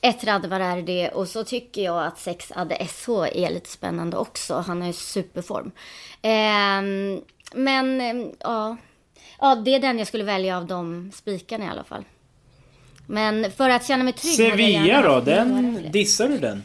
Ett 0.01 0.25
Radvar 0.25 0.61
är 0.61 0.83
det 0.83 1.09
och 1.09 1.29
så 1.29 1.45
tycker 1.45 1.83
jag 1.83 2.07
att 2.07 2.19
sex 2.19 2.53
Adde 2.55 2.87
SH 2.87 3.09
är 3.33 3.51
lite 3.51 3.69
spännande 3.71 4.17
också. 4.17 4.55
Han 4.55 4.81
har 4.81 4.87
ju 4.87 4.93
superform. 4.93 5.71
Eh, 6.23 7.23
men 7.55 8.01
eh, 8.01 8.27
ja. 8.41 8.77
ja, 9.41 9.55
det 9.55 9.75
är 9.75 9.81
den 9.81 9.99
jag 9.99 10.09
skulle 10.09 10.25
välja 10.25 10.57
av 10.57 10.67
de 10.67 11.11
spikarna 11.15 11.65
i 11.65 11.69
alla 11.69 11.85
fall. 11.85 12.05
Men 13.07 13.51
för 13.51 13.71
att 13.71 13.87
känna 13.87 14.05
mig 14.05 14.13
trygg... 14.13 14.41
jag 14.41 14.51
Sevilla 14.51 15.03
då? 15.03 15.21
Den... 15.21 15.79
Dissar 15.93 16.29
du 16.29 16.39
den? 16.39 16.63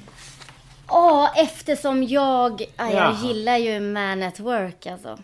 Ja, 0.87 1.33
eftersom 1.35 2.03
jag... 2.03 2.61
Ja, 2.77 2.91
jag 2.91 3.13
gillar 3.13 3.57
ju 3.57 3.79
Man 3.79 4.23
at 4.23 4.39
Work 4.39 4.85
alltså. 4.85 5.17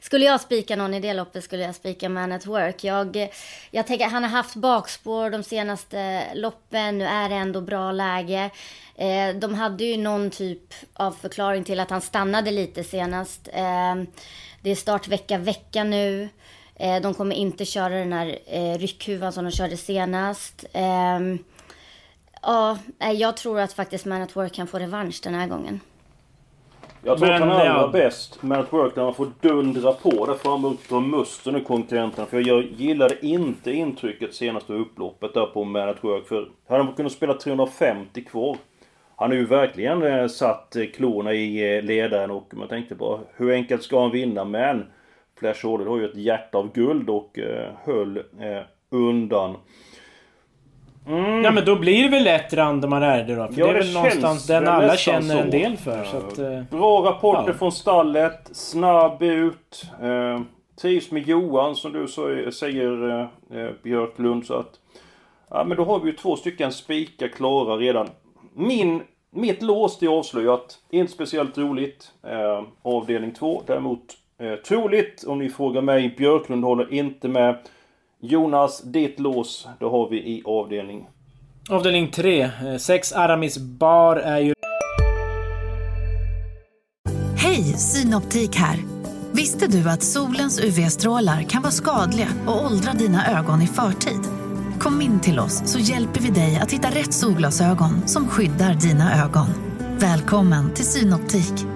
Skulle 0.00 0.24
jag 0.24 0.40
spika 0.40 0.76
någon 0.76 0.94
i 0.94 1.00
det 1.00 1.14
loppet 1.14 1.44
skulle 1.44 1.62
jag 1.62 1.74
spika 1.74 2.08
Man 2.08 2.32
at 2.32 2.46
Work. 2.46 2.84
Jag, 2.84 3.28
jag 3.70 3.86
tänker, 3.86 4.06
han 4.06 4.22
har 4.22 4.30
haft 4.30 4.54
bakspår 4.54 5.30
de 5.30 5.42
senaste 5.42 6.22
loppen. 6.34 6.98
Nu 6.98 7.04
är 7.04 7.28
det 7.28 7.34
ändå 7.34 7.60
bra 7.60 7.92
läge. 7.92 8.50
Eh, 8.94 9.34
de 9.34 9.54
hade 9.54 9.84
ju 9.84 9.96
någon 9.96 10.30
typ 10.30 10.74
av 10.92 11.12
förklaring 11.12 11.64
till 11.64 11.80
att 11.80 11.90
han 11.90 12.00
stannade 12.00 12.50
lite 12.50 12.84
senast. 12.84 13.48
Eh, 13.52 13.94
det 14.62 14.70
är 14.70 14.74
startvecka 14.74 15.38
vecka 15.38 15.84
nu. 15.84 16.28
Eh, 16.74 17.00
de 17.02 17.14
kommer 17.14 17.36
inte 17.36 17.64
köra 17.64 17.94
den 17.94 18.12
här 18.12 18.38
eh, 18.46 18.78
ryckhuvan 18.78 19.32
som 19.32 19.44
de 19.44 19.50
körde 19.50 19.76
senast. 19.76 20.64
Ja, 22.46 22.78
jag 22.98 23.36
tror 23.36 23.60
att 23.60 23.72
faktiskt 23.72 24.06
Man 24.06 24.22
at 24.22 24.36
Work 24.36 24.52
kan 24.52 24.66
få 24.66 24.78
revansch 24.78 25.20
den 25.22 25.34
här 25.34 25.46
gången. 25.46 25.80
Jag 27.02 27.18
tror 27.18 27.28
Men, 27.28 27.42
att 27.42 27.48
han 27.48 27.60
är 27.60 27.66
ja. 27.66 27.90
bäst 27.92 28.42
med 28.42 28.58
att 28.58 28.72
work 28.72 28.96
när 28.96 29.04
man 29.04 29.14
får 29.14 29.32
dundra 29.40 29.92
på 29.92 30.26
där 30.26 30.34
framme 30.34 30.76
dra 30.88 31.00
musten 31.00 31.56
ur 31.56 31.64
konkurrenterna. 31.64 32.26
För 32.26 32.48
jag 32.48 32.64
gillade 32.76 33.26
inte 33.26 33.72
intrycket 33.72 34.34
senaste 34.34 34.72
upploppet 34.72 35.34
där 35.34 35.46
på 35.46 35.64
Man 35.64 35.88
at 35.88 36.04
Work. 36.04 36.26
För 36.26 36.48
hade 36.68 36.84
han 36.84 36.94
kunnat 36.94 37.12
spela 37.12 37.34
350 37.34 38.24
kvar. 38.24 38.56
Han 39.16 39.30
har 39.30 39.36
ju 39.36 39.46
verkligen 39.46 40.02
eh, 40.02 40.26
satt 40.26 40.76
eh, 40.76 40.86
klorna 40.86 41.32
i 41.32 41.76
eh, 41.76 41.82
ledaren 41.82 42.30
och 42.30 42.54
man 42.54 42.68
tänkte 42.68 42.94
bara 42.94 43.20
hur 43.36 43.52
enkelt 43.52 43.82
ska 43.82 44.00
han 44.00 44.10
vinna? 44.10 44.44
Men 44.44 44.84
Flash 45.38 45.66
Order 45.66 45.86
har 45.86 45.98
ju 45.98 46.04
ett 46.04 46.16
hjärta 46.16 46.58
av 46.58 46.72
guld 46.72 47.10
och 47.10 47.38
höll 47.84 48.16
eh, 48.16 48.62
undan. 51.06 51.44
Ja 51.44 51.50
men 51.50 51.64
då 51.64 51.76
blir 51.76 52.02
det 52.02 52.08
väl 52.08 52.24
lätt 52.24 52.52
Randemar 52.54 53.02
Erde 53.02 53.34
då? 53.34 53.46
För 53.46 53.60
Ja, 53.60 53.66
det 53.66 53.70
är 53.70 53.74
det 53.74 53.80
väl 53.80 53.92
någonstans 53.92 54.22
känns 54.22 54.46
den 54.46 54.68
alla 54.68 54.96
känner 54.96 55.36
en 55.36 55.44
så. 55.44 55.50
del 55.50 55.76
för. 55.76 56.04
Så 56.04 56.16
att, 56.16 56.38
eh, 56.38 56.62
Bra 56.70 57.02
rapporter 57.04 57.44
ja. 57.52 57.54
från 57.54 57.72
stallet. 57.72 58.50
Snabb 58.52 59.22
ut. 59.22 59.86
Eh, 60.02 60.40
trivs 60.80 61.10
med 61.10 61.28
Johan 61.28 61.76
som 61.76 61.92
du 61.92 62.08
så, 62.08 62.50
säger 62.52 63.10
eh, 63.10 63.60
eh, 63.60 63.70
Björklund. 63.82 64.46
Så 64.46 64.54
att, 64.54 64.72
ja, 65.50 65.64
men 65.64 65.76
då 65.76 65.84
har 65.84 66.00
vi 66.00 66.10
ju 66.10 66.16
två 66.16 66.36
stycken 66.36 66.72
spikar 66.72 67.28
klara 67.28 67.76
redan. 67.76 68.08
Min, 68.54 69.02
mitt 69.30 69.62
lås 69.62 69.98
det 69.98 70.06
är 70.06 70.10
avslöjat. 70.10 70.78
Inte 70.90 71.12
speciellt 71.12 71.58
roligt. 71.58 72.12
Eh, 72.26 72.62
avdelning 72.82 73.34
2 73.34 73.62
däremot 73.66 74.00
eh, 74.38 74.54
troligt. 74.54 75.24
Om 75.26 75.38
ni 75.38 75.48
frågar 75.48 75.82
mig. 75.82 76.14
Björklund 76.18 76.64
håller 76.64 76.92
inte 76.92 77.28
med. 77.28 77.58
Jonas, 78.26 78.82
ditt 78.82 79.20
lås. 79.20 79.68
Det 79.78 79.84
har 79.84 80.08
vi 80.10 80.16
i 80.16 80.42
avdelning 80.44 81.06
avdelning 81.68 82.10
3. 82.10 82.50
Sex 82.78 83.12
Aramis 83.12 83.58
Bar 83.58 84.16
är 84.16 84.38
ju... 84.38 84.54
Hej, 87.36 87.62
Synoptik 87.62 88.56
här. 88.56 88.78
Visste 89.32 89.66
du 89.66 89.90
att 89.90 90.02
solens 90.02 90.60
UV-strålar 90.60 91.42
kan 91.42 91.62
vara 91.62 91.72
skadliga 91.72 92.28
och 92.46 92.64
åldra 92.64 92.92
dina 92.92 93.38
ögon 93.38 93.62
i 93.62 93.66
förtid? 93.66 94.20
Kom 94.80 95.00
in 95.00 95.20
till 95.20 95.38
oss 95.38 95.62
så 95.72 95.78
hjälper 95.78 96.20
vi 96.20 96.30
dig 96.30 96.58
att 96.62 96.72
hitta 96.72 96.88
rätt 96.88 97.14
solglasögon 97.14 98.08
som 98.08 98.28
skyddar 98.28 98.74
dina 98.74 99.24
ögon. 99.24 99.46
Välkommen 99.98 100.74
till 100.74 100.84
Synoptik. 100.84 101.75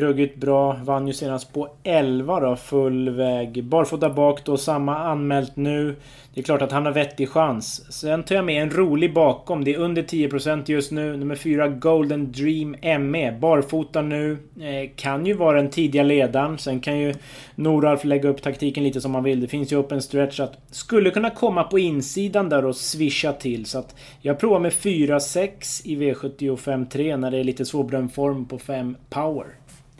Ruggigt 0.00 0.36
bra. 0.36 0.80
Vann 0.84 1.06
ju 1.06 1.12
senast 1.12 1.52
på 1.52 1.68
11 1.82 2.40
då, 2.40 2.56
full 2.56 3.10
väg. 3.10 3.64
Barfota 3.64 4.10
bak 4.10 4.44
då, 4.44 4.56
samma 4.56 4.98
anmält 4.98 5.56
nu. 5.56 5.96
Det 6.34 6.40
är 6.40 6.44
klart 6.44 6.62
att 6.62 6.72
han 6.72 6.86
har 6.86 6.92
vettig 6.92 7.28
chans. 7.28 7.92
Sen 7.92 8.22
tar 8.22 8.34
jag 8.34 8.44
med 8.44 8.62
en 8.62 8.70
rolig 8.70 9.14
bakom. 9.14 9.64
Det 9.64 9.74
är 9.74 9.78
under 9.78 10.02
10% 10.02 10.62
just 10.66 10.92
nu. 10.92 11.16
Nummer 11.16 11.34
4 11.34 11.68
Golden 11.68 12.32
Dream 12.32 12.76
ME. 13.10 13.32
Barfota 13.32 14.02
nu. 14.02 14.38
Eh, 14.60 14.90
kan 14.96 15.26
ju 15.26 15.34
vara 15.34 15.62
den 15.62 15.70
tidiga 15.70 16.02
ledaren. 16.02 16.58
Sen 16.58 16.80
kan 16.80 16.98
ju 16.98 17.14
Noralf 17.54 18.04
lägga 18.04 18.28
upp 18.28 18.42
taktiken 18.42 18.84
lite 18.84 19.00
som 19.00 19.14
han 19.14 19.24
vill. 19.24 19.40
Det 19.40 19.48
finns 19.48 19.72
ju 19.72 19.76
upp 19.76 19.92
en 19.92 20.02
stretch 20.02 20.40
att 20.40 20.58
skulle 20.70 21.10
kunna 21.10 21.30
komma 21.30 21.64
på 21.64 21.78
insidan 21.78 22.48
där 22.48 22.64
och 22.64 22.76
swisha 22.76 23.32
till. 23.32 23.66
Så 23.66 23.78
att 23.78 23.94
jag 24.20 24.38
provar 24.38 24.58
med 24.58 24.72
4-6 24.72 25.82
i 25.84 25.96
V75 25.96 26.88
3 26.88 27.16
när 27.16 27.30
det 27.30 27.38
är 27.38 27.44
lite 27.44 27.64
svårbedömd 27.64 28.14
form 28.14 28.44
på 28.48 28.58
5 28.58 28.96
power. 29.10 29.46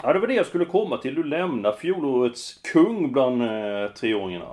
Ja, 0.02 0.12
det 0.12 0.18
var 0.18 0.26
det 0.26 0.34
jag 0.34 0.46
skulle 0.46 0.64
komma 0.64 0.96
till. 0.96 1.14
Du 1.14 1.24
lämnar 1.24 1.72
fjolårets 1.72 2.54
kung 2.72 3.12
bland 3.12 3.42
eh, 3.42 3.48
treåringarna. 4.00 4.44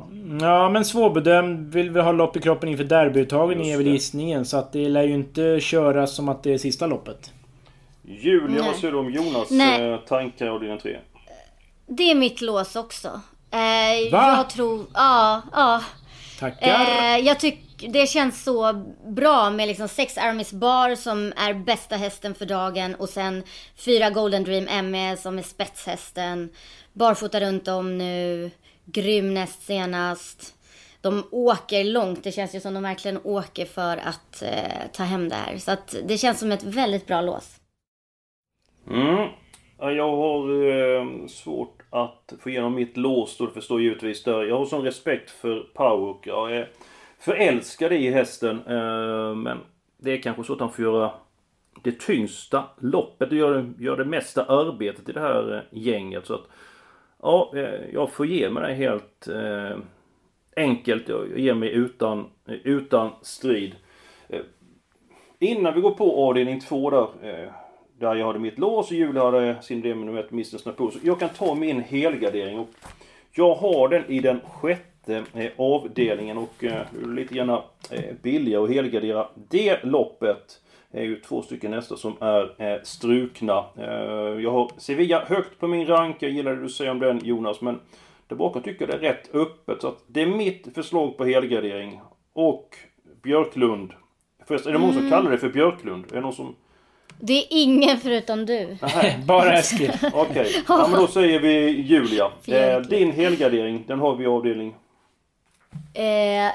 Ja, 0.42 0.70
men 0.70 0.86
svårbedömd. 0.86 1.74
Vill 1.74 1.90
vi 1.90 2.02
ha 2.02 2.12
lopp 2.12 2.38
i 2.38 2.42
kroppen 2.42 2.70
inför 2.70 2.84
derbyuttagningen 2.84 3.66
Just 3.66 3.74
är 3.74 3.84
väl 3.84 3.94
gissningen. 3.94 4.46
Så 4.46 4.58
att 4.58 4.72
det 4.74 4.90
lär 4.90 5.04
ju 5.04 5.14
inte 5.14 5.60
köras 5.60 6.16
som 6.16 6.30
att 6.30 6.44
det 6.44 6.54
är 6.54 6.58
sista 6.58 6.88
loppet. 6.88 7.32
Julia, 8.06 8.48
Nej. 8.48 8.62
vad 8.66 8.76
säger 8.76 8.92
du 8.92 9.00
om 9.00 9.12
Jonas 9.12 9.52
Nej. 9.52 9.92
eh, 9.92 9.98
tankar 10.00 10.48
och 10.48 10.60
dina 10.60 10.78
tre? 10.78 10.98
Det 11.88 12.12
är 12.12 12.16
mitt 12.16 12.42
lås 12.42 12.76
också. 12.76 13.08
Eh, 13.52 14.12
Va? 14.12 14.36
Jag 14.38 14.50
tror... 14.50 14.86
Ja, 14.94 15.42
ja. 15.54 15.82
Tackar! 16.40 16.70
Eh, 16.70 17.18
jag 17.26 17.40
tycker 17.40 17.64
det 17.90 18.08
känns 18.08 18.44
så 18.44 18.74
bra 19.08 19.50
med 19.50 19.68
liksom 19.68 19.88
sex 19.88 20.18
Aramis 20.18 20.54
Bar 20.54 20.96
som 20.96 21.34
är 21.36 21.54
bästa 21.54 21.96
hästen 21.96 22.36
för 22.36 22.46
dagen 22.46 22.96
och 22.96 23.10
sen 23.10 23.44
fyra 23.75 24.10
Golden 24.10 24.44
Dream 24.44 24.92
ME 24.92 25.18
som 25.18 25.38
är 25.38 25.44
spetshästen. 25.44 26.50
Barfota 26.94 27.40
runt 27.40 27.68
om 27.68 27.98
nu. 27.98 28.52
Grym 28.86 29.34
näst 29.34 29.63
senast. 29.63 30.56
De 31.02 31.24
åker 31.32 31.84
långt. 31.84 32.24
Det 32.24 32.32
känns 32.32 32.56
ju 32.56 32.60
som 32.60 32.74
de 32.74 32.84
verkligen 32.84 33.20
åker 33.24 33.66
för 33.66 33.98
att 33.98 34.42
eh, 34.42 34.92
ta 34.94 35.04
hem 35.04 35.30
det 35.30 35.36
här. 35.36 35.58
Så 35.58 35.72
att 35.72 35.96
det 36.04 36.18
känns 36.18 36.40
som 36.40 36.52
ett 36.52 36.63
väldigt 36.63 37.08
bra 37.08 37.22
lås. 37.22 37.60
Mm. 38.90 39.30
Jag 39.78 40.16
har 40.16 40.70
eh, 40.70 41.28
svårt 41.28 41.82
att 41.90 42.34
få 42.40 42.50
igenom 42.50 42.75
mitt 42.75 42.98
lås 42.98 43.38
då, 43.38 43.46
Du 43.46 43.52
förstår 43.52 43.82
givetvis 43.82 44.24
där. 44.24 44.44
Jag 44.44 44.58
har 44.58 44.66
sån 44.66 44.84
respekt 44.84 45.30
för 45.30 45.60
Pauk. 45.60 46.28
Jag 46.28 46.56
är 46.56 46.70
förälskad 47.24 47.94
i 47.94 48.12
hästen. 48.12 48.62
Eh, 48.68 49.36
men 49.36 49.58
det 49.98 50.12
är 50.12 50.22
kanske 50.22 50.44
så 50.44 50.53
att 50.53 50.60
han 50.60 50.72
får 50.72 50.86
göra 50.86 51.12
det 51.84 52.00
tyngsta 52.00 52.63
loppet 52.80 53.32
och 53.32 53.38
gör, 53.38 53.74
gör 53.80 53.98
det 53.98 54.06
mesta 54.06 54.46
arbetet 54.46 55.10
i 55.10 55.12
det 55.12 55.20
här 55.20 55.56
eh, 55.56 55.80
gänget. 55.80 56.25
Så 56.25 56.34
att, 56.34 56.48
ja, 57.22 57.51
eh, 57.56 57.94
jag 57.94 58.12
får 58.12 58.25
ge 58.25 58.50
mig 58.50 58.63
det 58.63 58.74
helt 58.74 59.27
enkelt. 60.56 61.10
Jag 61.10 61.39
ger 61.39 61.53
mig 61.53 61.70
utan, 61.70 62.25
utan 62.46 63.10
strid. 63.22 63.75
Innan 65.39 65.74
vi 65.74 65.82
går 65.82 65.92
på 65.92 66.27
avdelning 66.27 66.60
två 66.60 66.89
där. 66.89 67.08
Där 68.00 68.15
jag 68.15 68.27
hade 68.27 68.39
mitt 68.39 68.60
lås 68.60 68.92
och 68.92 68.98
Julia 68.98 69.24
hade 69.24 69.62
sin 69.62 69.82
del 69.82 69.96
med 69.96 70.06
nummer 70.06 70.20
ett, 70.20 70.32
Mr 70.32 70.58
Snappo. 70.58 70.92
Jag 71.03 71.20
kan 71.20 71.30
ta 71.30 71.56
min 71.56 71.80
helgardering 71.80 72.60
och 72.60 72.70
jag 73.32 73.56
har 73.56 73.89
den 73.89 74.12
i 74.12 74.20
den 74.20 74.39
sjätte 74.39 74.93
avdelningen 75.57 76.38
och 76.38 76.63
eh, 76.63 76.81
lite 77.07 77.33
grann 77.33 77.50
eh, 77.50 78.03
billigare 78.22 78.63
att 78.63 78.69
helgardera 78.69 79.27
det 79.50 79.83
loppet. 79.83 80.60
Det 80.91 81.00
är 81.00 81.03
ju 81.03 81.19
två 81.19 81.41
stycken 81.41 81.72
nästa 81.72 81.98
som 81.98 82.13
är 82.19 82.62
eh, 82.62 82.81
strukna. 82.83 83.65
Eh, 83.77 84.43
jag 84.43 84.51
har 84.51 84.72
Sevilla 84.77 85.25
högt 85.25 85.60
på 85.60 85.67
min 85.67 85.88
rank. 85.88 86.15
Jag 86.19 86.31
gillar 86.31 86.55
det 86.55 86.62
du 86.62 86.69
säger 86.69 86.91
om 86.91 87.00
den 87.00 87.22
Jonas 87.24 87.62
men 87.62 87.79
Där 88.27 88.36
bakom 88.36 88.62
tycker 88.63 88.88
jag 88.88 88.89
det 88.89 89.07
är 89.07 89.13
rätt 89.13 89.36
öppet. 89.36 89.81
Så 89.81 89.88
att 89.88 90.03
det 90.07 90.22
är 90.22 90.25
mitt 90.27 90.67
förslag 90.75 91.17
på 91.17 91.25
helgardering. 91.25 92.01
Och 92.33 92.77
Björklund. 93.24 93.93
Förresten, 94.48 94.69
är 94.69 94.74
det 94.74 94.86
någon 94.86 94.93
som 94.93 95.10
kallar 95.10 95.31
det 95.31 95.38
för 95.38 95.50
Björklund? 95.50 96.05
Är 96.12 96.15
det 96.15 96.22
någon 96.22 96.33
som... 96.33 96.55
Det 97.19 97.33
är 97.33 97.45
ingen 97.50 97.98
förutom 97.98 98.45
du. 98.45 98.77
Bara 99.25 99.53
Eskil. 99.60 99.91
Okej, 100.13 100.48
ja, 100.67 100.88
men 100.91 101.00
då 101.00 101.07
säger 101.07 101.39
vi 101.39 101.69
Julia. 101.69 102.31
Eh, 102.48 102.79
din 102.81 103.12
helgardering, 103.12 103.83
den 103.88 104.00
har 104.00 104.15
vi 104.15 104.24
i 104.24 104.27
avdelning. 104.27 104.75
Eh, 105.94 106.52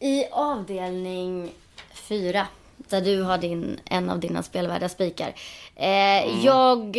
I 0.00 0.26
avdelning 0.32 1.50
fyra, 1.94 2.46
där 2.76 3.00
du 3.00 3.22
har 3.22 3.38
din, 3.38 3.80
en 3.84 4.10
av 4.10 4.20
dina 4.20 4.42
spelvärda 4.42 4.88
spikar. 4.88 5.34
Eh, 5.76 6.44
Jag 6.44 6.96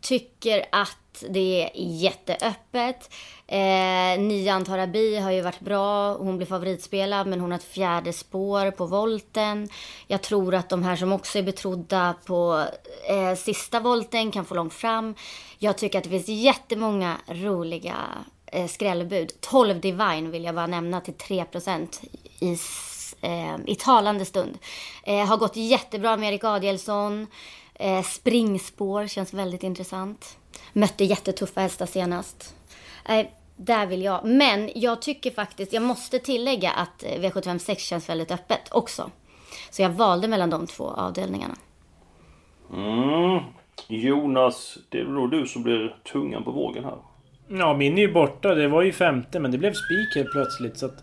tycker 0.00 0.64
att 0.72 1.24
det 1.28 1.62
är 1.62 1.70
jätteöppet. 1.74 3.10
Eh, 3.46 4.18
Nian 4.20 4.64
Tarabi 4.64 5.16
har 5.16 5.30
ju 5.30 5.40
varit 5.40 5.60
bra. 5.60 6.14
Hon 6.16 6.36
blir 6.36 6.46
favoritspelad, 6.46 7.26
men 7.26 7.40
hon 7.40 7.50
har 7.50 7.58
ett 7.58 7.64
fjärde 7.64 8.12
spår 8.12 8.70
på 8.70 8.86
volten. 8.86 9.68
Jag 10.06 10.22
tror 10.22 10.54
att 10.54 10.68
de 10.68 10.82
här 10.82 10.96
som 10.96 11.12
också 11.12 11.38
är 11.38 11.42
betrodda 11.42 12.14
på 12.26 12.64
eh, 13.08 13.34
sista 13.36 13.80
volten 13.80 14.30
kan 14.32 14.44
få 14.44 14.54
långt 14.54 14.74
fram. 14.74 15.14
Jag 15.58 15.78
tycker 15.78 15.98
att 15.98 16.04
det 16.04 16.10
finns 16.10 16.28
jättemånga 16.28 17.16
roliga 17.28 17.94
eh, 18.56 18.66
skrällbud. 18.66 19.32
12 19.40 19.80
Divine 19.80 20.30
vill 20.30 20.44
jag 20.44 20.54
bara 20.54 20.66
nämna 20.66 21.00
till 21.00 21.14
3% 21.14 22.04
i, 22.40 22.58
eh, 23.20 23.56
i 23.66 23.74
talande 23.74 24.24
stund. 24.24 24.58
Eh, 25.04 25.26
har 25.26 25.36
gått 25.36 25.56
jättebra 25.56 26.16
med 26.16 26.28
Erik 26.32 26.44
Adielsson. 26.44 27.26
Eh, 27.74 28.02
springspår 28.02 29.06
känns 29.06 29.34
väldigt 29.34 29.62
intressant. 29.62 30.38
Mötte 30.72 31.04
jättetuffa 31.04 31.60
hästar 31.60 31.86
senast. 31.86 32.54
Eh, 33.04 33.26
där 33.56 33.86
vill 33.86 34.02
jag. 34.02 34.24
Men 34.24 34.70
jag 34.74 35.02
tycker 35.02 35.30
faktiskt, 35.30 35.72
jag 35.72 35.82
måste 35.82 36.18
tillägga 36.18 36.70
att 36.70 37.02
eh, 37.02 37.20
V756 37.20 37.76
känns 37.76 38.08
väldigt 38.08 38.30
öppet 38.30 38.68
också. 38.70 39.10
Så 39.70 39.82
jag 39.82 39.90
valde 39.90 40.28
mellan 40.28 40.50
de 40.50 40.66
två 40.66 40.90
avdelningarna. 40.90 41.56
Mm. 42.72 43.40
Jonas, 43.88 44.78
det 44.88 45.00
är 45.00 45.04
då 45.04 45.26
du 45.26 45.46
som 45.46 45.62
blir 45.62 45.96
tungan 46.12 46.44
på 46.44 46.50
vågen 46.50 46.84
här. 46.84 46.98
Ja, 47.48 47.74
min 47.74 47.98
är 47.98 48.02
ju 48.02 48.12
borta. 48.12 48.54
Det 48.54 48.68
var 48.68 48.82
ju 48.82 48.92
femte, 48.92 49.40
men 49.40 49.50
det 49.50 49.58
blev 49.58 49.72
spik 49.72 50.16
helt 50.16 50.32
plötsligt. 50.32 50.76
Så 50.76 50.86
att, 50.86 51.02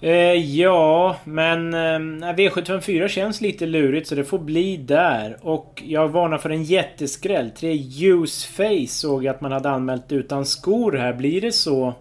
eh, 0.00 0.32
ja, 0.32 1.16
men 1.24 1.74
eh, 1.74 2.34
V754 2.34 3.08
känns 3.08 3.40
lite 3.40 3.66
lurigt 3.66 4.08
så 4.08 4.14
det 4.14 4.24
får 4.24 4.38
bli 4.38 4.76
där. 4.76 5.36
Och 5.40 5.82
jag 5.86 6.08
varnar 6.08 6.38
för 6.38 6.50
en 6.50 6.64
jätteskräll. 6.64 7.50
Tre 7.50 7.78
Useface 8.00 8.86
såg 8.86 9.24
jag 9.24 9.34
att 9.34 9.40
man 9.40 9.52
hade 9.52 9.70
anmält 9.70 10.12
utan 10.12 10.46
skor 10.46 10.92
här. 10.92 11.12
Blir 11.12 11.40
det 11.40 11.52
så 11.52 11.94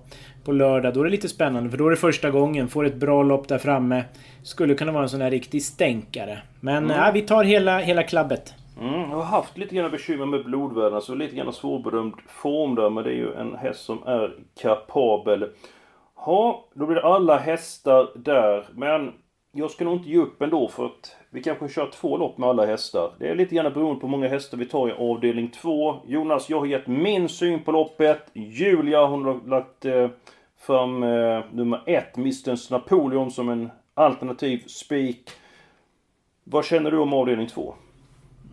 på 0.44 0.52
lördag, 0.52 0.94
då 0.94 1.00
är 1.00 1.04
det 1.04 1.10
lite 1.10 1.30
spännande. 1.30 1.70
För 1.70 1.78
då 1.78 1.86
är 1.88 1.92
det 1.92 1.98
första 1.98 2.30
gången. 2.30 2.68
Får 2.68 2.86
ett 2.86 2.96
bra 2.96 3.24
lopp 3.24 3.48
där 3.48 3.58
framme. 3.58 4.04
Skulle 4.44 4.76
kunna 4.76 4.92
vara 4.92 5.04
en 5.04 5.10
sån 5.10 5.22
här 5.22 5.32
riktig 5.32 5.64
stänkare. 5.64 6.40
Men 6.60 6.90
ja, 6.90 7.12
vi 7.14 7.22
tar 7.22 7.44
hela, 7.44 7.80
hela 7.80 8.04
klabbet. 8.04 8.54
Mm, 8.82 9.10
jag 9.10 9.18
har 9.18 9.24
haft 9.24 9.58
lite 9.58 9.76
grann 9.76 9.92
bekymmer 9.92 10.26
med 10.26 10.46
blodvärdena, 10.46 11.02
så 11.02 11.16
lite 11.16 11.36
grann 11.36 11.54
svårbedömd 11.54 12.14
form 12.28 12.76
där. 12.76 12.90
Men 12.90 13.04
det 13.04 13.10
är 13.10 13.16
ju 13.16 13.34
en 13.34 13.56
häst 13.56 13.86
som 13.86 14.04
är 14.04 14.36
kapabel. 14.62 15.50
Ja, 16.16 16.66
då 16.74 16.86
blir 16.86 16.96
det 16.96 17.04
alla 17.04 17.38
hästar 17.38 18.12
där. 18.16 18.66
Men 18.74 19.14
jag 19.52 19.72
ska 19.72 19.86
nog 19.86 19.94
inte 19.94 20.10
ge 20.10 20.18
upp 20.18 20.42
ändå 20.42 20.68
för 20.68 20.86
att 20.86 21.16
vi 21.30 21.44
kanske 21.44 21.70
kör 21.70 21.90
två 21.92 22.18
lopp 22.18 22.38
med 22.38 22.50
alla 22.50 22.66
hästar. 22.66 23.14
Det 23.20 23.28
är 23.28 23.36
lite 23.36 23.56
grann 23.56 23.74
beroende 23.74 24.02
på 24.02 24.08
hur 24.08 24.12
många 24.12 24.28
hästar 24.28 24.58
vi 24.58 24.66
tar 24.66 24.90
i 24.90 24.92
avdelning 24.92 25.52
två. 25.52 25.96
Jonas, 26.06 26.50
jag 26.50 26.60
har 26.60 26.66
gett 26.66 26.88
min 26.88 27.30
syn 27.30 27.64
på 27.64 27.72
loppet. 27.72 28.32
Julia, 28.34 29.06
hon 29.06 29.26
har 29.26 29.48
lagt 29.48 29.86
eh, 29.86 30.10
fram 30.60 31.04
eh, 31.04 31.44
nummer 31.52 31.84
ett, 31.86 32.18
Mistens 32.18 32.70
Napoleon, 32.70 33.32
som 33.32 33.50
en 33.50 33.70
alternativ 33.94 34.64
spik. 34.68 35.30
Vad 36.44 36.66
känner 36.66 36.92
du 36.92 36.98
om 36.98 37.14
avdelning 37.14 37.48
två? 37.48 37.76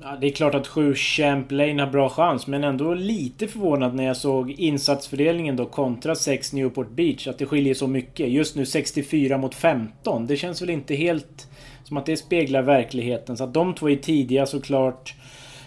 Ja, 0.02 0.16
det 0.20 0.26
är 0.26 0.30
klart 0.30 0.54
att 0.54 0.66
7 0.66 0.94
Champlain 0.94 1.78
har 1.78 1.86
bra 1.86 2.08
chans, 2.08 2.46
men 2.46 2.64
ändå 2.64 2.94
lite 2.94 3.48
förvånad 3.48 3.94
när 3.94 4.04
jag 4.04 4.16
såg 4.16 4.50
insatsfördelningen 4.50 5.56
då 5.56 5.66
kontra 5.66 6.14
6 6.14 6.52
Newport 6.52 6.90
Beach. 6.90 7.26
Att 7.26 7.38
det 7.38 7.46
skiljer 7.46 7.74
så 7.74 7.86
mycket. 7.86 8.28
Just 8.28 8.56
nu 8.56 8.66
64 8.66 9.38
mot 9.38 9.54
15. 9.54 10.26
Det 10.26 10.36
känns 10.36 10.62
väl 10.62 10.70
inte 10.70 10.94
helt 10.94 11.48
som 11.84 11.96
att 11.96 12.06
det 12.06 12.16
speglar 12.16 12.62
verkligheten. 12.62 13.36
Så 13.36 13.44
att 13.44 13.54
de 13.54 13.74
två 13.74 13.90
är 13.90 13.96
tidiga 13.96 14.46
såklart. 14.46 15.14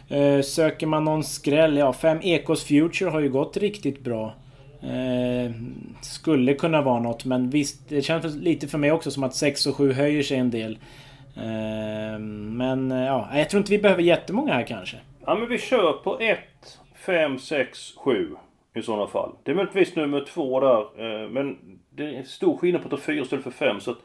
Eh, 0.09 0.41
söker 0.41 0.87
man 0.87 1.05
någon 1.05 1.23
skräll, 1.23 1.77
ja 1.77 1.93
5 1.93 2.19
Ecos 2.23 2.63
Future 2.63 3.09
har 3.09 3.19
ju 3.19 3.29
gått 3.29 3.57
riktigt 3.57 4.03
bra. 4.03 4.33
Eh, 4.81 5.51
skulle 6.01 6.53
kunna 6.53 6.81
vara 6.81 6.99
något, 6.99 7.25
men 7.25 7.49
visst, 7.49 7.89
det 7.89 8.01
känns 8.01 8.35
lite 8.35 8.67
för 8.67 8.77
mig 8.77 8.91
också 8.91 9.11
som 9.11 9.23
att 9.23 9.35
6 9.35 9.65
och 9.65 9.75
7 9.75 9.93
höjer 9.93 10.23
sig 10.23 10.37
en 10.37 10.51
del. 10.51 10.77
Ehm, 11.37 12.57
men 12.57 12.91
eh, 12.91 13.05
ja, 13.05 13.29
jag 13.33 13.49
tror 13.49 13.59
inte 13.59 13.71
vi 13.71 13.79
behöver 13.79 14.03
jättemånga 14.03 14.53
här 14.53 14.63
kanske. 14.63 14.97
Ja 15.25 15.35
men 15.35 15.49
vi 15.49 15.57
kör 15.57 15.93
på 15.93 16.19
1, 16.19 16.39
5, 16.95 17.39
6, 17.39 17.93
7 17.97 18.35
i 18.73 18.81
sådana 18.81 19.07
fall. 19.07 19.31
Det 19.43 19.51
är 19.51 19.55
möjligtvis 19.55 19.95
nummer 19.95 20.25
två 20.25 20.59
där. 20.59 20.79
Eh, 20.79 21.29
men 21.29 21.57
det 21.89 22.15
är 22.15 22.23
stor 22.23 22.57
skillnad 22.57 22.81
på 22.81 22.87
att 22.87 22.91
ta 22.91 23.05
fyra 23.05 23.21
istället 23.21 23.43
för 23.43 23.51
fem. 23.51 23.79
Så 23.79 23.91
att 23.91 23.97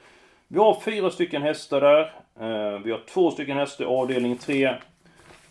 vi 0.49 0.59
har 0.59 0.81
fyra 0.81 1.11
stycken 1.11 1.43
hästar 1.43 1.81
där. 1.81 2.01
Eh, 2.41 2.79
vi 2.85 2.91
har 2.91 3.01
två 3.09 3.31
stycken 3.31 3.57
hästar 3.57 3.85
i 3.85 3.89
avdelning 3.89 4.37
3. 4.37 4.75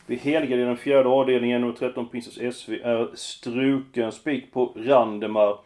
Vi 0.07 0.15
helgarderar 0.15 0.67
den 0.67 0.77
fjärde 0.77 1.09
avdelningen. 1.09 1.61
Nummer 1.61 1.73
13 1.73 2.09
Princess 2.09 2.55
SV 2.55 2.73
är 2.83 3.09
struken. 3.13 4.11
Spik 4.11 4.53
på 4.53 4.65
Randemar. 4.75 5.57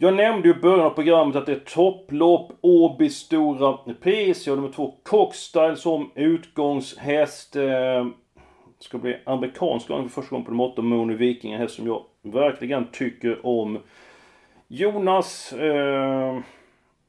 Jag 0.00 0.14
nämnde 0.14 0.48
ju 0.48 0.54
i 0.54 0.58
början 0.58 0.86
av 0.86 0.90
programmet 0.90 1.36
att 1.36 1.46
det 1.46 1.52
är 1.52 1.58
topplopp, 1.58 2.52
Åbys 2.60 3.16
stora 3.16 3.78
pris. 4.00 4.46
Jag 4.46 4.52
har 4.52 4.56
nummer 4.56 4.72
två 4.72 4.94
Cockstyle 5.02 5.76
som 5.76 6.10
utgångshäst. 6.14 7.56
Eh, 7.56 8.06
ska 8.78 8.98
bli 8.98 9.16
amerikansk 9.26 9.88
gång 9.88 10.08
för 10.08 10.22
första 10.22 10.30
gången 10.30 10.44
på 10.44 10.50
nummer 10.50 10.64
8 10.64 10.82
Mooney 10.82 11.16
Viking. 11.16 11.52
En 11.52 11.60
häst 11.60 11.74
som 11.74 11.86
jag 11.86 12.02
verkligen 12.22 12.86
tycker 12.92 13.46
om. 13.46 13.78
Jonas, 14.68 15.52
eh, 15.52 16.38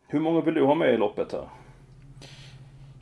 hur 0.08 0.20
många 0.20 0.42
vill 0.42 0.54
du 0.54 0.66
ha 0.66 0.76
med 0.76 0.94
i 0.94 0.98
loppet 0.98 1.32
här? 1.32 1.50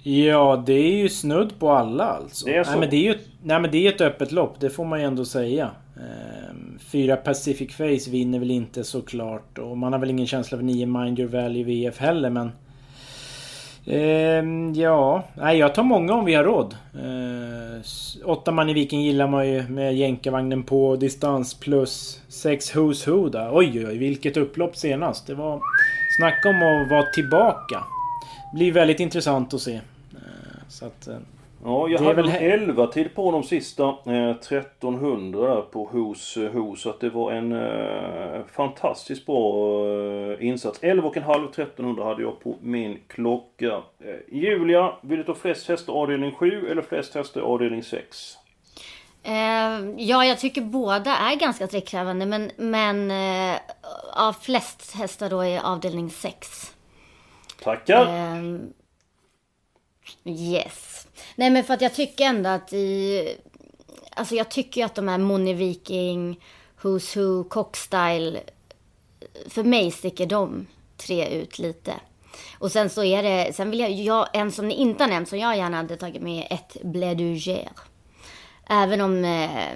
Ja, 0.04 0.64
det 0.66 0.74
är 0.74 0.98
ju 0.98 1.10
snudd 1.10 1.60
på 1.60 1.70
alla 1.70 2.06
alltså. 2.06 2.46
Det 2.46 2.56
är 2.56 2.64
så. 2.64 2.72
Nej, 2.72 2.80
men 2.80 2.90
det 2.90 2.96
är 2.96 3.04
ju 3.04 3.12
ett, 3.12 3.28
nej, 3.44 3.62
men 3.62 3.72
det 3.72 3.88
är 3.88 3.94
ett 3.94 4.02
öppet 4.02 4.32
lopp, 4.32 4.60
det 4.60 4.70
får 4.70 4.86
man 4.86 5.00
ju 5.00 5.06
ändå 5.06 5.26
säga. 5.26 5.72
Ehm, 5.96 6.47
Fyra 6.80 7.16
Pacific 7.16 7.76
Face 7.76 8.12
vinner 8.12 8.40
väl 8.40 8.52
inte 8.52 8.84
såklart. 8.84 9.58
Och 9.58 9.78
man 9.78 9.94
har 9.94 10.00
väl 10.00 10.10
ingen 10.10 10.28
känsla 10.28 10.58
för 10.58 10.66
nio 10.66 10.86
Mind 10.86 11.20
Your 11.20 11.30
Value 11.30 11.64
VF 11.64 11.98
heller, 12.00 12.30
men... 12.30 12.52
Eh, 13.86 14.44
ja, 14.82 15.24
nej 15.36 15.58
jag 15.58 15.76
tar 15.76 15.84
många 15.84 16.14
om 16.14 16.26
vi 16.26 16.34
har 16.34 16.44
råd. 16.44 16.76
Eh, 16.94 17.82
åtta 18.26 18.52
man 18.52 18.70
i 18.70 18.74
Viking 18.74 19.02
gillar 19.02 19.28
man 19.28 19.48
ju 19.48 19.68
med 19.68 19.96
jänkarvagnen 19.96 20.64
på, 20.64 20.96
distans 20.96 21.54
plus 21.54 22.22
sex 22.28 22.76
Who's 22.76 23.10
Who 23.10 23.30
där. 23.30 23.50
Oj 23.58 23.72
oj 23.76 23.88
oj, 23.88 23.98
vilket 23.98 24.38
upplopp 24.38 24.76
senast. 24.76 25.28
Det 25.28 25.34
var... 25.34 25.62
Snacka 26.18 26.50
om 26.50 26.56
att 26.56 26.90
vara 26.92 27.04
tillbaka. 27.04 27.84
Blir 28.54 28.72
väldigt 28.72 29.00
intressant 29.00 29.54
att 29.54 29.62
se. 29.62 29.76
Eh, 29.76 29.82
Så 30.68 30.86
att... 30.86 31.08
Eh, 31.08 31.18
Ja, 31.64 31.88
jag 31.90 32.00
Det 32.02 32.06
hade 32.06 32.22
väl 32.22 32.32
väl 32.32 32.42
he- 32.42 32.54
11 32.54 32.88
till 32.88 33.10
på 33.10 33.32
de 33.32 33.44
sista 33.44 33.84
eh, 34.06 34.30
1300 34.30 35.56
där 35.56 35.62
på 35.62 35.86
Hos 35.92 36.38
eh, 36.38 36.52
Hos. 36.52 36.82
Så 36.82 36.90
att 36.90 37.00
det 37.00 37.10
var 37.10 37.32
en 37.32 37.52
eh, 37.52 38.42
fantastiskt 38.56 39.26
bra 39.26 39.54
eh, 39.88 40.46
insats. 40.48 40.80
11 40.82 41.08
och 41.08 41.18
en 41.18 41.24
halv 41.24 41.46
1300 41.50 42.04
hade 42.04 42.22
jag 42.22 42.40
på 42.40 42.56
min 42.62 43.00
klocka. 43.08 43.82
Eh, 44.00 44.16
Julia, 44.38 44.94
vill 45.02 45.18
du 45.18 45.24
ta 45.24 45.36
flest 45.36 45.68
hästar 45.68 45.94
avdelning 45.94 46.32
7 46.32 46.68
eller 46.72 46.82
flest 46.82 47.16
hästar 47.16 47.42
avdelning 47.42 47.84
6? 47.84 48.38
Eh, 49.24 49.34
ja, 49.98 50.26
jag 50.26 50.40
tycker 50.40 50.62
båda 50.62 51.18
är 51.18 51.36
ganska 51.36 51.68
trickkrävande, 51.68 52.26
men, 52.26 52.52
men 52.58 53.12
eh, 53.12 53.60
av 54.14 54.34
flest 54.34 54.96
hästar 54.96 55.30
då 55.30 55.42
är 55.42 55.60
avdelning 55.60 56.10
6. 56.10 56.76
Tackar! 57.64 58.08
Yes. 60.26 60.97
Nej, 61.36 61.50
men 61.50 61.64
för 61.64 61.74
att 61.74 61.82
jag 61.82 61.94
tycker 61.94 62.26
ändå 62.26 62.50
att 62.50 62.74
i... 62.74 63.38
Alltså 64.12 64.36
jag 64.36 64.52
tycker 64.52 64.82
ju 64.82 64.86
att 64.86 64.96
de 64.96 65.08
här 65.08 65.18
Moni 65.18 65.54
Viking, 65.54 66.40
Who's 66.82 67.20
Who, 67.20 67.44
Cockstyle. 67.44 68.40
För 69.50 69.64
mig 69.64 69.92
sticker 69.92 70.26
de 70.26 70.68
tre 70.98 71.30
ut 71.30 71.60
lite. 71.60 71.94
Och 72.60 72.72
sen 72.72 72.90
så 72.90 73.04
är 73.04 73.24
det, 73.24 73.54
sen 73.54 73.72
vill 73.72 73.80
jag, 73.80 73.92
jag 73.92 74.28
en 74.34 74.52
som 74.52 74.68
ni 74.68 74.76
inte 74.76 75.04
har 75.04 75.10
nämnt 75.10 75.30
som 75.30 75.40
jag 75.40 75.58
gärna 75.58 75.78
hade 75.78 75.98
tagit 75.98 76.22
med, 76.22 76.48
ett 76.50 76.78
Blé 76.84 77.14
du 77.14 77.40
Även 78.70 79.02
om, 79.02 79.26
eh, 79.26 79.68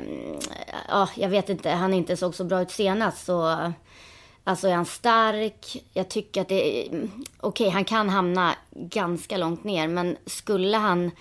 ja, 0.87 1.09
jag 1.15 1.29
vet 1.29 1.49
inte, 1.49 1.69
han 1.69 1.93
inte 1.93 2.17
såg 2.17 2.35
så 2.35 2.43
bra 2.43 2.61
ut 2.61 2.71
senast 2.71 3.25
så 3.25 3.71
Alltså 4.43 4.67
är 4.67 4.73
han 4.73 4.85
stark? 4.85 5.83
Jag 5.93 6.09
tycker 6.09 6.41
att 6.41 6.47
det 6.47 6.87
är... 6.87 7.09
Okej, 7.39 7.69
han 7.69 7.85
kan 7.85 8.09
hamna 8.09 8.55
ganska 8.71 9.37
långt 9.37 9.63
ner, 9.63 9.87
men 9.87 10.17
skulle 10.25 10.77
han 10.77 11.11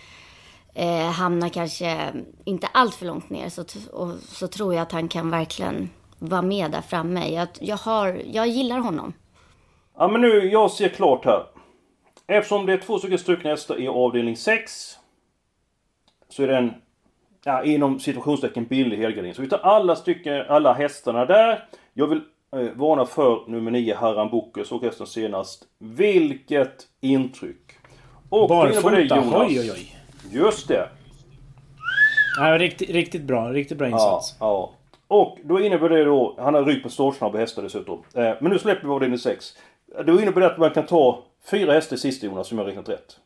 eh, 0.74 1.10
hamna 1.10 1.50
kanske 1.50 2.12
inte 2.44 2.66
allt 2.66 2.94
för 2.94 3.06
långt 3.06 3.30
ner 3.30 3.48
så, 3.48 3.64
och, 3.92 4.10
så 4.22 4.48
tror 4.48 4.74
jag 4.74 4.82
att 4.82 4.92
han 4.92 5.08
kan 5.08 5.30
verkligen 5.30 5.90
vara 6.18 6.42
med 6.42 6.70
där 6.70 6.80
framme. 6.80 7.28
Jag, 7.28 7.48
jag, 7.60 7.76
har, 7.76 8.22
jag 8.26 8.48
gillar 8.48 8.78
honom. 8.78 9.12
Ja 9.96 10.08
men 10.08 10.20
nu, 10.20 10.50
jag 10.50 10.70
ser 10.70 10.88
klart 10.88 11.24
här. 11.24 11.46
Eftersom 12.26 12.66
det 12.66 12.72
är 12.72 12.78
två 12.78 12.98
stycken 12.98 13.18
strukna 13.18 13.50
hästar 13.50 13.80
i 13.80 13.88
avdelning 13.88 14.36
6. 14.36 14.96
Så 16.28 16.42
är 16.42 16.46
det 16.46 16.56
en, 16.56 16.74
ja, 17.44 17.64
inom 17.64 18.00
situationstecken 18.00 18.64
billig 18.64 18.96
helgardering. 18.96 19.34
Så 19.34 19.42
vi 19.42 19.48
tar 19.48 19.58
alla 19.58 19.96
stycken, 19.96 20.46
alla 20.48 20.72
hästarna 20.72 21.24
där. 21.24 21.64
Jag 21.94 22.06
vill 22.06 22.20
eh, 22.56 22.68
varna 22.74 23.04
för 23.06 23.44
nummer 23.48 23.70
9, 23.70 23.94
Harran 23.94 24.30
Booker, 24.30 24.64
såg 24.64 24.84
hästen 24.84 25.06
senast. 25.06 25.64
Vilket 25.78 26.86
intryck! 27.00 27.72
Och 28.28 28.50
innebär 28.50 28.66
det, 28.66 28.82
Barfota, 28.82 29.16
Jonas. 29.16 29.34
oj 29.50 29.60
oj 29.60 29.70
oj. 29.72 29.96
Just 30.30 30.68
det. 30.68 30.88
Ja, 32.38 32.58
riktigt, 32.58 32.90
riktigt 32.90 33.22
bra, 33.22 33.52
riktigt 33.52 33.78
bra 33.78 33.88
Ja, 33.88 33.92
insats. 33.94 34.36
ja. 34.40 34.70
Och 35.08 35.38
då 35.44 35.60
innebär 35.60 35.88
det 35.88 36.04
då, 36.04 36.34
han 36.38 36.54
har 36.54 36.64
rygg 36.64 36.82
på 36.82 36.88
startsnabba 36.88 37.38
hästar 37.38 37.62
dessutom. 37.62 38.02
Eh, 38.14 38.32
men 38.40 38.52
nu 38.52 38.58
släpper 38.58 38.86
vi 38.88 38.92
avdelning 38.94 39.18
6. 39.18 39.56
Då 40.06 40.20
innebär 40.20 40.40
det 40.40 40.46
att 40.46 40.58
man 40.58 40.70
kan 40.70 40.86
ta 40.86 41.22
fyra 41.50 41.72
hästar 41.72 41.96
i 41.96 41.98
sista 41.98 42.26
Jonas, 42.26 42.46
som 42.48 42.58
jag 42.58 42.64
har 42.64 42.68
räknat 42.68 42.88
rätt. 42.88 43.16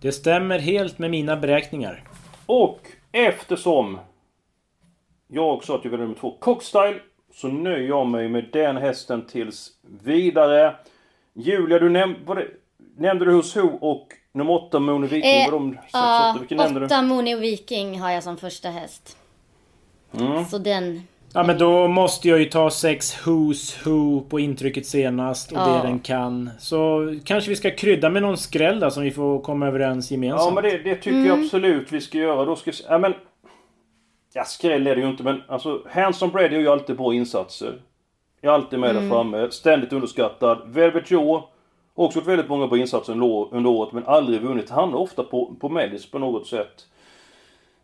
Det 0.00 0.12
stämmer 0.12 0.58
helt 0.58 0.98
med 0.98 1.10
mina 1.10 1.36
beräkningar. 1.36 2.04
Och 2.46 2.78
eftersom 3.12 3.98
jag 5.28 5.64
sa 5.64 5.74
att 5.74 5.84
jag 5.84 5.90
ville 5.90 6.02
nummer 6.02 6.16
två, 6.16 6.36
Cockstyle, 6.40 7.00
så 7.34 7.48
nöjer 7.48 7.88
jag 7.88 8.06
mig 8.06 8.28
med 8.28 8.44
den 8.52 8.76
hästen 8.76 9.26
tills 9.26 9.70
vidare. 10.04 10.74
Julia, 11.34 11.78
du 11.78 11.88
näm 11.90 12.14
var 12.26 12.34
det, 12.36 12.46
nämnde 12.96 13.24
du 13.24 13.32
Hos 13.32 13.54
Ho 13.54 13.68
och 13.80 14.08
nummer 14.32 14.52
8 14.52 14.78
Mono 14.78 15.06
Viking? 15.06 15.30
Eh, 15.30 15.50
var 15.50 15.58
de 15.58 15.72
sex, 15.72 15.90
Ja, 15.92 16.30
åtta? 16.30 16.38
Vilken 16.40 16.58
nämnde 16.58 16.80
du? 16.80 16.86
åtta 16.86 17.02
Mooney 17.02 17.36
Viking 17.36 18.00
har 18.00 18.10
jag 18.10 18.22
som 18.22 18.36
första 18.36 18.68
häst. 18.68 19.16
Mm. 20.18 20.44
Så 20.44 20.58
den... 20.58 21.02
Ja 21.34 21.42
men 21.42 21.58
då 21.58 21.88
måste 21.88 22.28
jag 22.28 22.38
ju 22.38 22.44
ta 22.44 22.70
sex 22.70 23.16
Who's 23.24 23.84
Who 23.84 24.20
på 24.20 24.40
intrycket 24.40 24.86
senast 24.86 25.52
och 25.52 25.58
Ja. 25.58 25.66
det 25.82 25.88
den 25.88 25.98
kan. 26.00 26.50
Så 26.58 27.06
kanske 27.24 27.50
vi 27.50 27.56
ska 27.56 27.70
krydda 27.70 28.10
med 28.10 28.22
någon 28.22 28.36
skräll 28.36 28.80
då 28.80 28.90
som 28.90 29.02
vi 29.02 29.10
får 29.10 29.40
komma 29.40 29.66
överens 29.66 30.10
gemensamt. 30.10 30.42
Ja 30.44 30.54
men 30.54 30.62
det, 30.62 30.78
det 30.78 30.94
tycker 30.96 31.18
jag 31.26 31.38
absolut 31.44 31.92
vi 31.92 32.00
ska 32.00 32.18
göra. 32.18 32.44
Då 32.44 32.56
ska 32.56 32.70
vi, 32.70 32.76
ja 32.88 32.98
men... 32.98 33.14
Ja 34.34 34.44
skräll 34.44 34.86
är 34.86 34.94
det 34.94 35.02
ju 35.02 35.08
inte 35.08 35.22
men 35.22 35.42
alltså 35.48 35.82
Handsome 35.90 36.32
Bread 36.32 36.52
gör 36.52 36.60
ju 36.60 36.68
alltid 36.68 36.96
bra 36.96 37.14
insatser. 37.14 37.74
Är 38.42 38.48
alltid 38.48 38.78
med 38.78 38.94
där 38.94 39.08
framme. 39.08 39.50
Ständigt 39.50 39.92
underskattad. 39.92 40.62
Velvet 40.66 41.10
Joe. 41.10 41.32
har 41.32 41.48
Också 41.94 42.18
gjort 42.18 42.28
väldigt 42.28 42.48
många 42.48 42.66
bra 42.66 42.78
insatser 42.78 43.12
under 43.12 43.70
året 43.70 43.92
men 43.92 44.06
aldrig 44.06 44.40
vunnit. 44.40 44.70
Han 44.70 44.88
är 44.88 44.96
ofta 44.96 45.22
på, 45.22 45.54
på 45.60 45.68
mellis 45.68 46.10
på 46.10 46.18
något 46.18 46.46
sätt. 46.46 46.86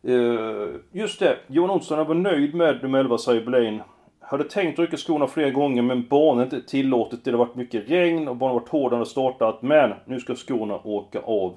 Eh, 0.02 0.68
just 0.92 1.20
det, 1.20 1.36
Johan 1.46 1.70
Olsson 1.70 2.06
var 2.06 2.14
nöjd 2.14 2.54
med 2.54 2.82
nummer 2.82 2.98
11 2.98 3.18
Cyberlane. 3.18 3.80
Hade 4.20 4.44
tänkt 4.44 4.78
rycka 4.78 4.96
skorna 4.96 5.26
flera 5.26 5.50
gånger 5.50 5.82
men 5.82 6.06
banan 6.08 6.44
inte 6.44 6.62
tillåtit. 6.62 7.24
Det 7.24 7.30
har 7.30 7.38
varit 7.38 7.54
mycket 7.54 7.90
regn 7.90 8.28
och 8.28 8.36
banan 8.36 8.54
har 8.54 8.60
varit 8.60 8.68
hård 8.68 8.92
när 8.92 9.04
startat. 9.04 9.62
Men 9.62 9.92
nu 10.04 10.20
ska 10.20 10.34
skorna 10.34 10.80
åka 10.84 11.20
av. 11.20 11.54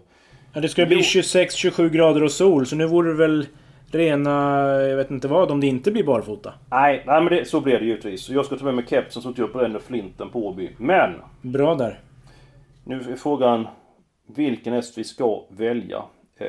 Ja, 0.53 0.61
det 0.61 0.69
ska 0.69 0.85
bli 0.85 0.97
26-27 0.97 1.89
grader 1.89 2.23
och 2.23 2.31
sol 2.31 2.65
så 2.65 2.75
nu 2.75 2.87
vore 2.87 3.09
det 3.09 3.17
väl 3.17 3.45
rena... 3.95 4.31
Jag 4.81 4.97
vet 4.97 5.11
inte 5.11 5.27
vad 5.27 5.51
om 5.51 5.59
det 5.59 5.67
inte 5.67 5.91
blir 5.91 6.03
barfota. 6.03 6.53
Nej, 6.69 7.03
nej 7.07 7.21
men 7.21 7.33
det, 7.33 7.45
så 7.45 7.61
blir 7.61 7.79
det 7.79 7.85
givetvis. 7.85 8.29
Jag 8.29 8.45
ska 8.45 8.57
ta 8.57 8.65
med 8.65 8.75
mig 8.75 8.85
kepsen 8.87 9.21
så 9.21 9.29
att 9.29 9.37
jag 9.37 9.51
bränner 9.51 9.79
flinten 9.79 10.29
på 10.29 10.47
Åby. 10.47 10.69
Men! 10.77 11.11
Bra 11.41 11.75
där. 11.75 11.99
Nu 12.83 12.95
är 12.95 13.15
frågan 13.15 13.67
vilken 14.27 14.73
häst 14.73 14.97
vi 14.97 15.03
ska 15.03 15.43
välja. 15.49 16.03
Eh, 16.37 16.47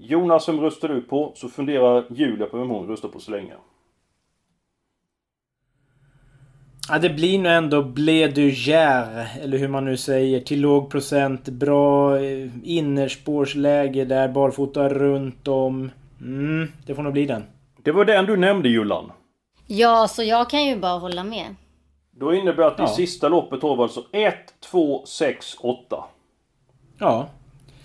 Jonas, 0.00 0.48
vem 0.48 0.60
röstar 0.60 0.88
du 0.88 1.00
på? 1.00 1.32
Så 1.34 1.48
funderar 1.48 2.04
Julia 2.10 2.46
på 2.46 2.58
vem 2.58 2.68
hon 2.68 2.88
röstar 2.88 3.08
på 3.08 3.20
så 3.20 3.30
länge. 3.30 3.52
Ja, 6.88 6.98
det 6.98 7.10
blir 7.10 7.38
nog 7.38 7.52
ändå 7.52 7.82
Blé 7.82 8.26
du 8.26 8.50
Gère, 8.50 9.26
eller 9.42 9.58
hur 9.58 9.68
man 9.68 9.84
nu 9.84 9.96
säger. 9.96 10.40
Till 10.40 10.60
låg 10.60 10.90
procent, 10.90 11.48
bra 11.48 12.18
eh, 12.18 12.48
innerspårsläge 12.62 14.04
där, 14.04 14.28
barfota 14.28 14.88
runt 14.88 15.48
om. 15.48 15.90
Mm, 16.20 16.72
det 16.86 16.94
får 16.94 17.02
nog 17.02 17.12
bli 17.12 17.26
den. 17.26 17.44
Det 17.82 17.92
var 17.92 18.04
den 18.04 18.26
du 18.26 18.36
nämnde 18.36 18.68
Jullan. 18.68 19.12
Ja, 19.66 20.08
så 20.08 20.22
jag 20.22 20.50
kan 20.50 20.64
ju 20.64 20.76
bara 20.76 20.98
hålla 20.98 21.24
med. 21.24 21.54
Då 22.10 22.34
innebär 22.34 22.56
det 22.62 22.66
att 22.66 22.78
Ja. 22.78 22.84
i 22.84 22.88
sista 22.88 23.28
loppet 23.28 23.62
har 23.62 23.82
alltså 23.82 24.04
1, 24.12 24.34
2, 24.60 25.02
6, 25.06 25.56
8. 25.60 26.04
Ja. 26.98 27.26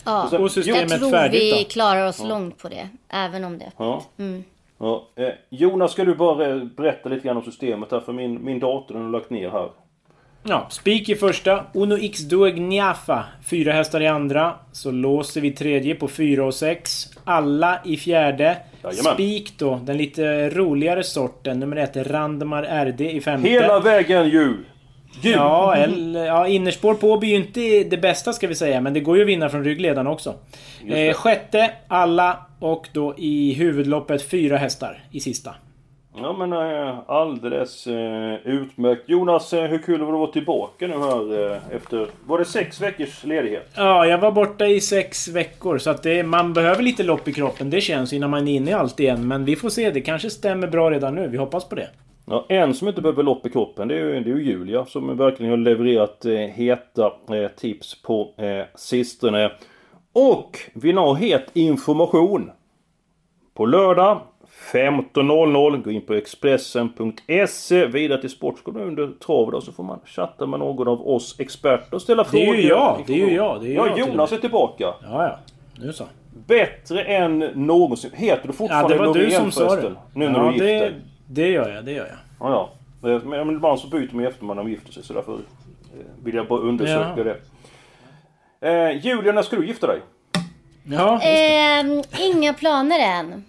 Ja. 0.06 0.28
sen- 0.30 0.44
Och 0.44 0.52
systemet 0.52 0.92
Jag 0.92 1.00
tror 1.00 1.12
färdigt 1.12 1.42
vi 1.42 1.64
då. 1.64 1.70
klarar 1.70 2.08
oss 2.08 2.24
långt 2.24 2.58
på 2.58 2.70
det. 2.70 2.90
Även 3.10 3.44
om 3.44 3.58
det. 3.58 3.72
Ja. 3.78 4.02
Mm. 4.18 4.44
ja. 4.78 5.08
Eh, 5.16 5.30
Jonas, 5.50 5.92
ska 5.92 6.06
du 6.06 6.16
bara 6.16 6.60
berätta 6.66 7.10
lite 7.10 7.28
grann 7.28 7.38
om 7.38 7.44
systemet 7.44 7.92
här? 7.92 8.00
För 8.00 8.14
min, 8.14 8.46
min 8.46 8.60
dator 8.60 8.94
den 8.96 9.04
har 9.04 9.12
lagt 9.12 9.30
ner 9.30 9.50
här. 9.50 9.70
Ja, 10.44 10.68
spik 10.70 11.10
i 11.10 11.16
första. 11.16 11.66
Uno 11.74 11.98
X 11.98 12.20
Due 12.20 12.52
Gnafa. 12.52 13.26
Fyra 13.46 13.74
hästar 13.74 14.02
i 14.02 14.08
andra. 14.08 14.54
Så 14.72 14.92
låser 14.92 15.42
vi 15.42 15.52
tredje 15.52 15.96
på 15.96 16.08
fyra 16.08 16.46
och 16.46 16.54
sex. 16.54 17.08
Alla 17.24 17.80
i 17.86 17.98
fjärde. 17.98 18.58
Jajamän. 18.84 19.14
Spik 19.14 19.54
då, 19.58 19.80
den 19.84 19.98
lite 19.98 20.50
roligare 20.50 21.04
sorten. 21.04 21.60
Nummer 21.60 21.78
ett, 21.78 21.98
Randmar 21.98 22.86
RD 22.86 23.02
i 23.02 23.22
femte. 23.22 23.50
Hela 23.50 23.80
vägen 23.80 24.30
ju! 24.30 24.58
Ju! 25.22 25.32
Ja, 25.32 25.76
eller, 25.76 26.26
ja, 26.26 26.48
innerspår 26.48 26.94
på 26.94 27.18
blir 27.18 27.30
ju 27.30 27.36
inte 27.36 27.84
det 27.84 27.98
bästa 27.98 28.34
ska 28.34 28.48
vi 28.48 28.56
säga, 28.56 28.82
men 28.82 28.94
det 28.94 29.00
går 29.00 29.16
ju 29.18 29.22
att 29.22 29.28
vinna 29.28 29.50
från 29.50 29.64
ryggledaren 29.64 30.08
också. 30.08 30.36
Eh, 30.88 31.14
sjätte, 31.14 31.72
alla 31.88 32.46
och 32.60 32.88
då 32.94 33.16
i 33.18 33.54
huvudloppet 33.54 34.30
fyra 34.30 34.58
hästar 34.58 35.04
i 35.12 35.20
sista. 35.20 35.56
Ja 36.22 36.34
men 36.34 36.54
eh, 36.54 37.00
alldeles 37.08 37.88
eh, 37.88 38.34
utmärkt. 38.44 39.10
Jonas, 39.10 39.54
eh, 39.54 39.64
hur 39.64 39.78
kul 39.78 40.00
var 40.00 40.08
det 40.08 40.14
att 40.14 40.20
vara 40.20 40.32
tillbaka 40.32 40.88
nu 40.88 40.94
här 40.94 41.62
efter... 41.72 42.08
Var 42.26 42.40
det 42.40 42.46
sex 42.46 42.82
veckors 42.82 43.24
ledighet? 43.24 43.72
Ja, 43.76 44.06
jag 44.06 44.18
var 44.18 44.32
borta 44.32 44.68
i 44.68 44.82
sex 44.82 45.28
veckor 45.28 45.78
så 45.78 45.90
att 45.90 46.04
det, 46.04 46.24
man 46.24 46.54
behöver 46.54 46.84
lite 46.84 47.04
lopp 47.04 47.28
i 47.28 47.34
kroppen. 47.34 47.70
Det 47.70 47.82
känns 47.82 48.14
innan 48.14 48.30
man 48.30 48.48
är 48.48 48.56
inne 48.56 48.72
i 48.72 48.74
allt 48.74 49.00
igen. 49.00 49.28
Men 49.28 49.46
vi 49.46 49.56
får 49.56 49.70
se, 49.70 49.92
det 49.92 50.02
kanske 50.02 50.30
stämmer 50.30 50.68
bra 50.68 50.92
redan 50.92 51.16
nu. 51.16 51.28
Vi 51.28 51.38
hoppas 51.38 51.70
på 51.70 51.76
det. 51.76 51.90
Ja, 52.26 52.46
en 52.50 52.74
som 52.74 52.88
inte 52.88 53.02
behöver 53.02 53.24
lopp 53.24 53.46
i 53.46 53.50
kroppen 53.50 53.88
det 53.88 53.96
är 53.96 54.00
ju, 54.00 54.20
det 54.20 54.32
är 54.32 54.36
ju 54.36 54.44
Julia 54.44 54.86
som 54.86 55.18
verkligen 55.18 55.52
har 55.52 55.58
levererat 55.58 56.26
heta 56.54 57.12
tips 57.58 58.02
på 58.02 58.34
sistone. 58.76 59.52
Och 60.14 60.58
vi 60.74 60.92
har 60.92 61.16
het 61.16 61.46
information. 61.54 62.52
På 63.54 63.66
lördag 63.66 64.22
15.00 64.74 65.84
gå 65.84 65.92
in 65.92 66.02
på 66.02 66.14
Expressen.se 66.14 67.86
vidare 67.86 68.22
till 68.22 68.30
Sportskolan 68.30 68.84
under 68.84 69.08
trav 69.26 69.52
då, 69.52 69.62
så 69.62 69.72
får 69.72 69.84
man 69.84 70.00
chatta 70.06 70.46
med 70.46 70.60
någon 70.60 70.88
av 70.88 71.08
oss 71.10 71.40
experter 71.40 71.96
och 71.96 72.02
ställa 72.02 72.24
Det 72.24 72.30
frågor. 72.30 72.56
är 72.56 72.62
ju 72.62 72.68
jag, 72.68 73.04
det 73.08 73.14
är 73.14 73.28
ju 73.28 73.34
jag, 73.36 73.62
det 73.62 73.68
är 73.68 73.76
ja, 73.76 73.98
Jonas 73.98 74.32
är 74.32 74.38
tillbaka. 74.38 74.84
Ja, 74.84 74.98
ja. 75.04 75.38
Nu 75.80 75.94
så. 75.94 76.04
Bättre 76.48 77.04
än 77.04 77.40
någonsin. 77.40 78.12
Heter 78.14 78.42
du 78.44 78.48
Ja, 78.50 78.54
fortfarande 78.54 78.94
det 78.94 79.00
var 79.00 79.14
du 79.14 79.20
Loreen 79.24 79.42
som 79.42 79.52
sa 79.52 79.76
det. 79.76 79.92
Nu 80.14 80.30
när 80.30 80.40
ja, 80.40 80.46
du 80.46 80.52
gifter 80.52 80.66
det, 80.68 80.80
dig? 80.80 80.94
det 81.28 81.48
gör 81.48 81.70
jag, 81.70 81.86
det 81.86 81.92
gör 81.92 82.06
jag. 82.08 82.18
Ja, 82.50 82.70
ja. 83.04 83.10
Eh, 83.10 83.24
Men 83.24 83.50
ibland 83.56 83.80
så 83.80 83.88
byter 83.88 84.10
man 84.14 84.24
ju 84.24 84.30
efter 84.30 84.46
man 84.46 84.58
har 84.58 84.68
gifter 84.68 84.92
sig 84.92 85.04
så 85.04 85.14
därför 85.14 85.34
eh, 85.34 85.40
vill 86.24 86.36
jag 86.36 86.48
bara 86.48 86.60
undersöka 86.60 87.14
Ja. 87.18 87.24
det. 87.24 87.38
Eh, 88.62 89.06
Julia, 89.06 89.32
när 89.34 89.42
ska 89.42 89.56
du 89.56 89.68
gifta 89.68 89.88
dig? 89.88 90.00
Ja, 90.84 91.20
det. 91.24 91.56
Ehm, 91.58 92.02
inga 92.34 92.54
planer 92.54 93.00
än. 93.00 93.46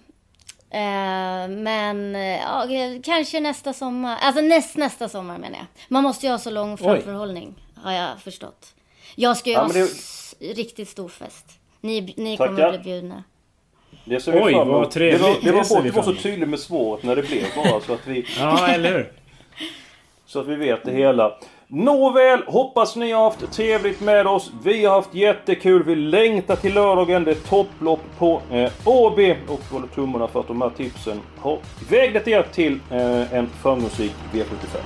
Ehm, 0.71 1.63
men 1.63 2.15
eh, 2.15 2.21
ja, 2.41 2.65
kanske 3.03 3.39
nästa 3.39 3.73
sommar. 3.73 4.17
Alltså 4.21 4.41
näst, 4.41 4.77
nästa 4.77 5.09
sommar 5.09 5.37
menar 5.37 5.57
jag. 5.57 5.65
Man 5.87 6.03
måste 6.03 6.25
ju 6.25 6.31
ha 6.31 6.39
så 6.39 6.49
lång 6.49 6.77
framförhållning. 6.77 7.53
Har 7.83 7.91
jag 7.91 8.21
förstått. 8.21 8.73
Jag 9.15 9.37
ska 9.37 9.49
ju 9.49 9.55
Ja, 9.55 9.61
ha 9.61 9.67
det- 9.73 9.87
riktigt 10.53 10.89
stor 10.89 11.09
fest. 11.09 11.45
Ni, 11.81 12.13
ni 12.17 12.37
Tackar. 12.37 12.47
kommer 12.55 12.67
att 12.67 12.81
bli 12.83 12.91
bjudna. 12.91 13.23
Det 14.05 14.19
ser 14.19 14.43
Oj, 14.45 14.53
fram 14.53 14.67
vad 14.67 14.91
trevligt. 14.91 15.21
Det 15.21 15.27
var, 15.27 15.33
det 15.33 15.39
Det 15.45 15.51
var 15.51 15.63
vi 15.63 15.77
att 15.77 15.83
du 15.83 15.91
var 15.91 16.03
så 16.03 16.09
emot. 16.09 16.23
tydlig 16.23 16.47
med 16.47 16.59
svaret 16.59 17.03
när 17.03 17.15
det 17.15 17.21
blev 17.23 17.43
bara 17.55 17.81
så 17.81 17.93
att 17.93 18.07
vi, 18.07 18.25
Ja, 18.39 18.67
eller 18.67 18.91
hur? 18.91 19.11
så 20.25 20.39
att 20.39 20.47
vi 20.47 20.55
vet 20.55 20.85
det 20.85 20.91
hela. 20.91 21.37
Nåväl, 21.73 22.43
hoppas 22.47 22.95
ni 22.95 23.11
har 23.11 23.23
haft 23.23 23.51
trevligt 23.51 24.01
med 24.01 24.27
oss. 24.27 24.51
Vi 24.63 24.85
har 24.85 24.95
haft 24.95 25.13
jättekul. 25.13 25.83
Vi 25.83 25.95
längtar 25.95 26.55
till 26.55 26.73
lördagen. 26.73 27.23
Det 27.23 27.31
är 27.31 27.35
topplopp 27.35 27.99
på 28.17 28.41
eh, 28.51 28.71
Åby. 28.85 29.35
Och 29.47 29.59
håller 29.71 29.87
tummarna 29.87 30.27
för 30.27 30.39
att 30.39 30.47
de 30.47 30.61
här 30.61 30.69
tipsen 30.69 31.21
har 31.39 31.59
väglett 31.89 32.27
er 32.27 32.47
till 32.53 32.79
eh, 32.89 33.33
en 33.33 33.49
framgångsrik 33.61 34.11
V75. 34.33 34.77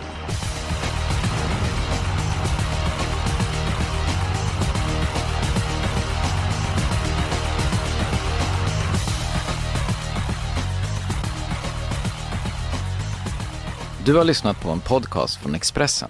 Du 14.05 14.15
har 14.15 14.23
lyssnat 14.23 14.61
på 14.63 14.69
en 14.69 14.79
podcast 14.79 15.41
från 15.41 15.55
Expressen. 15.55 16.09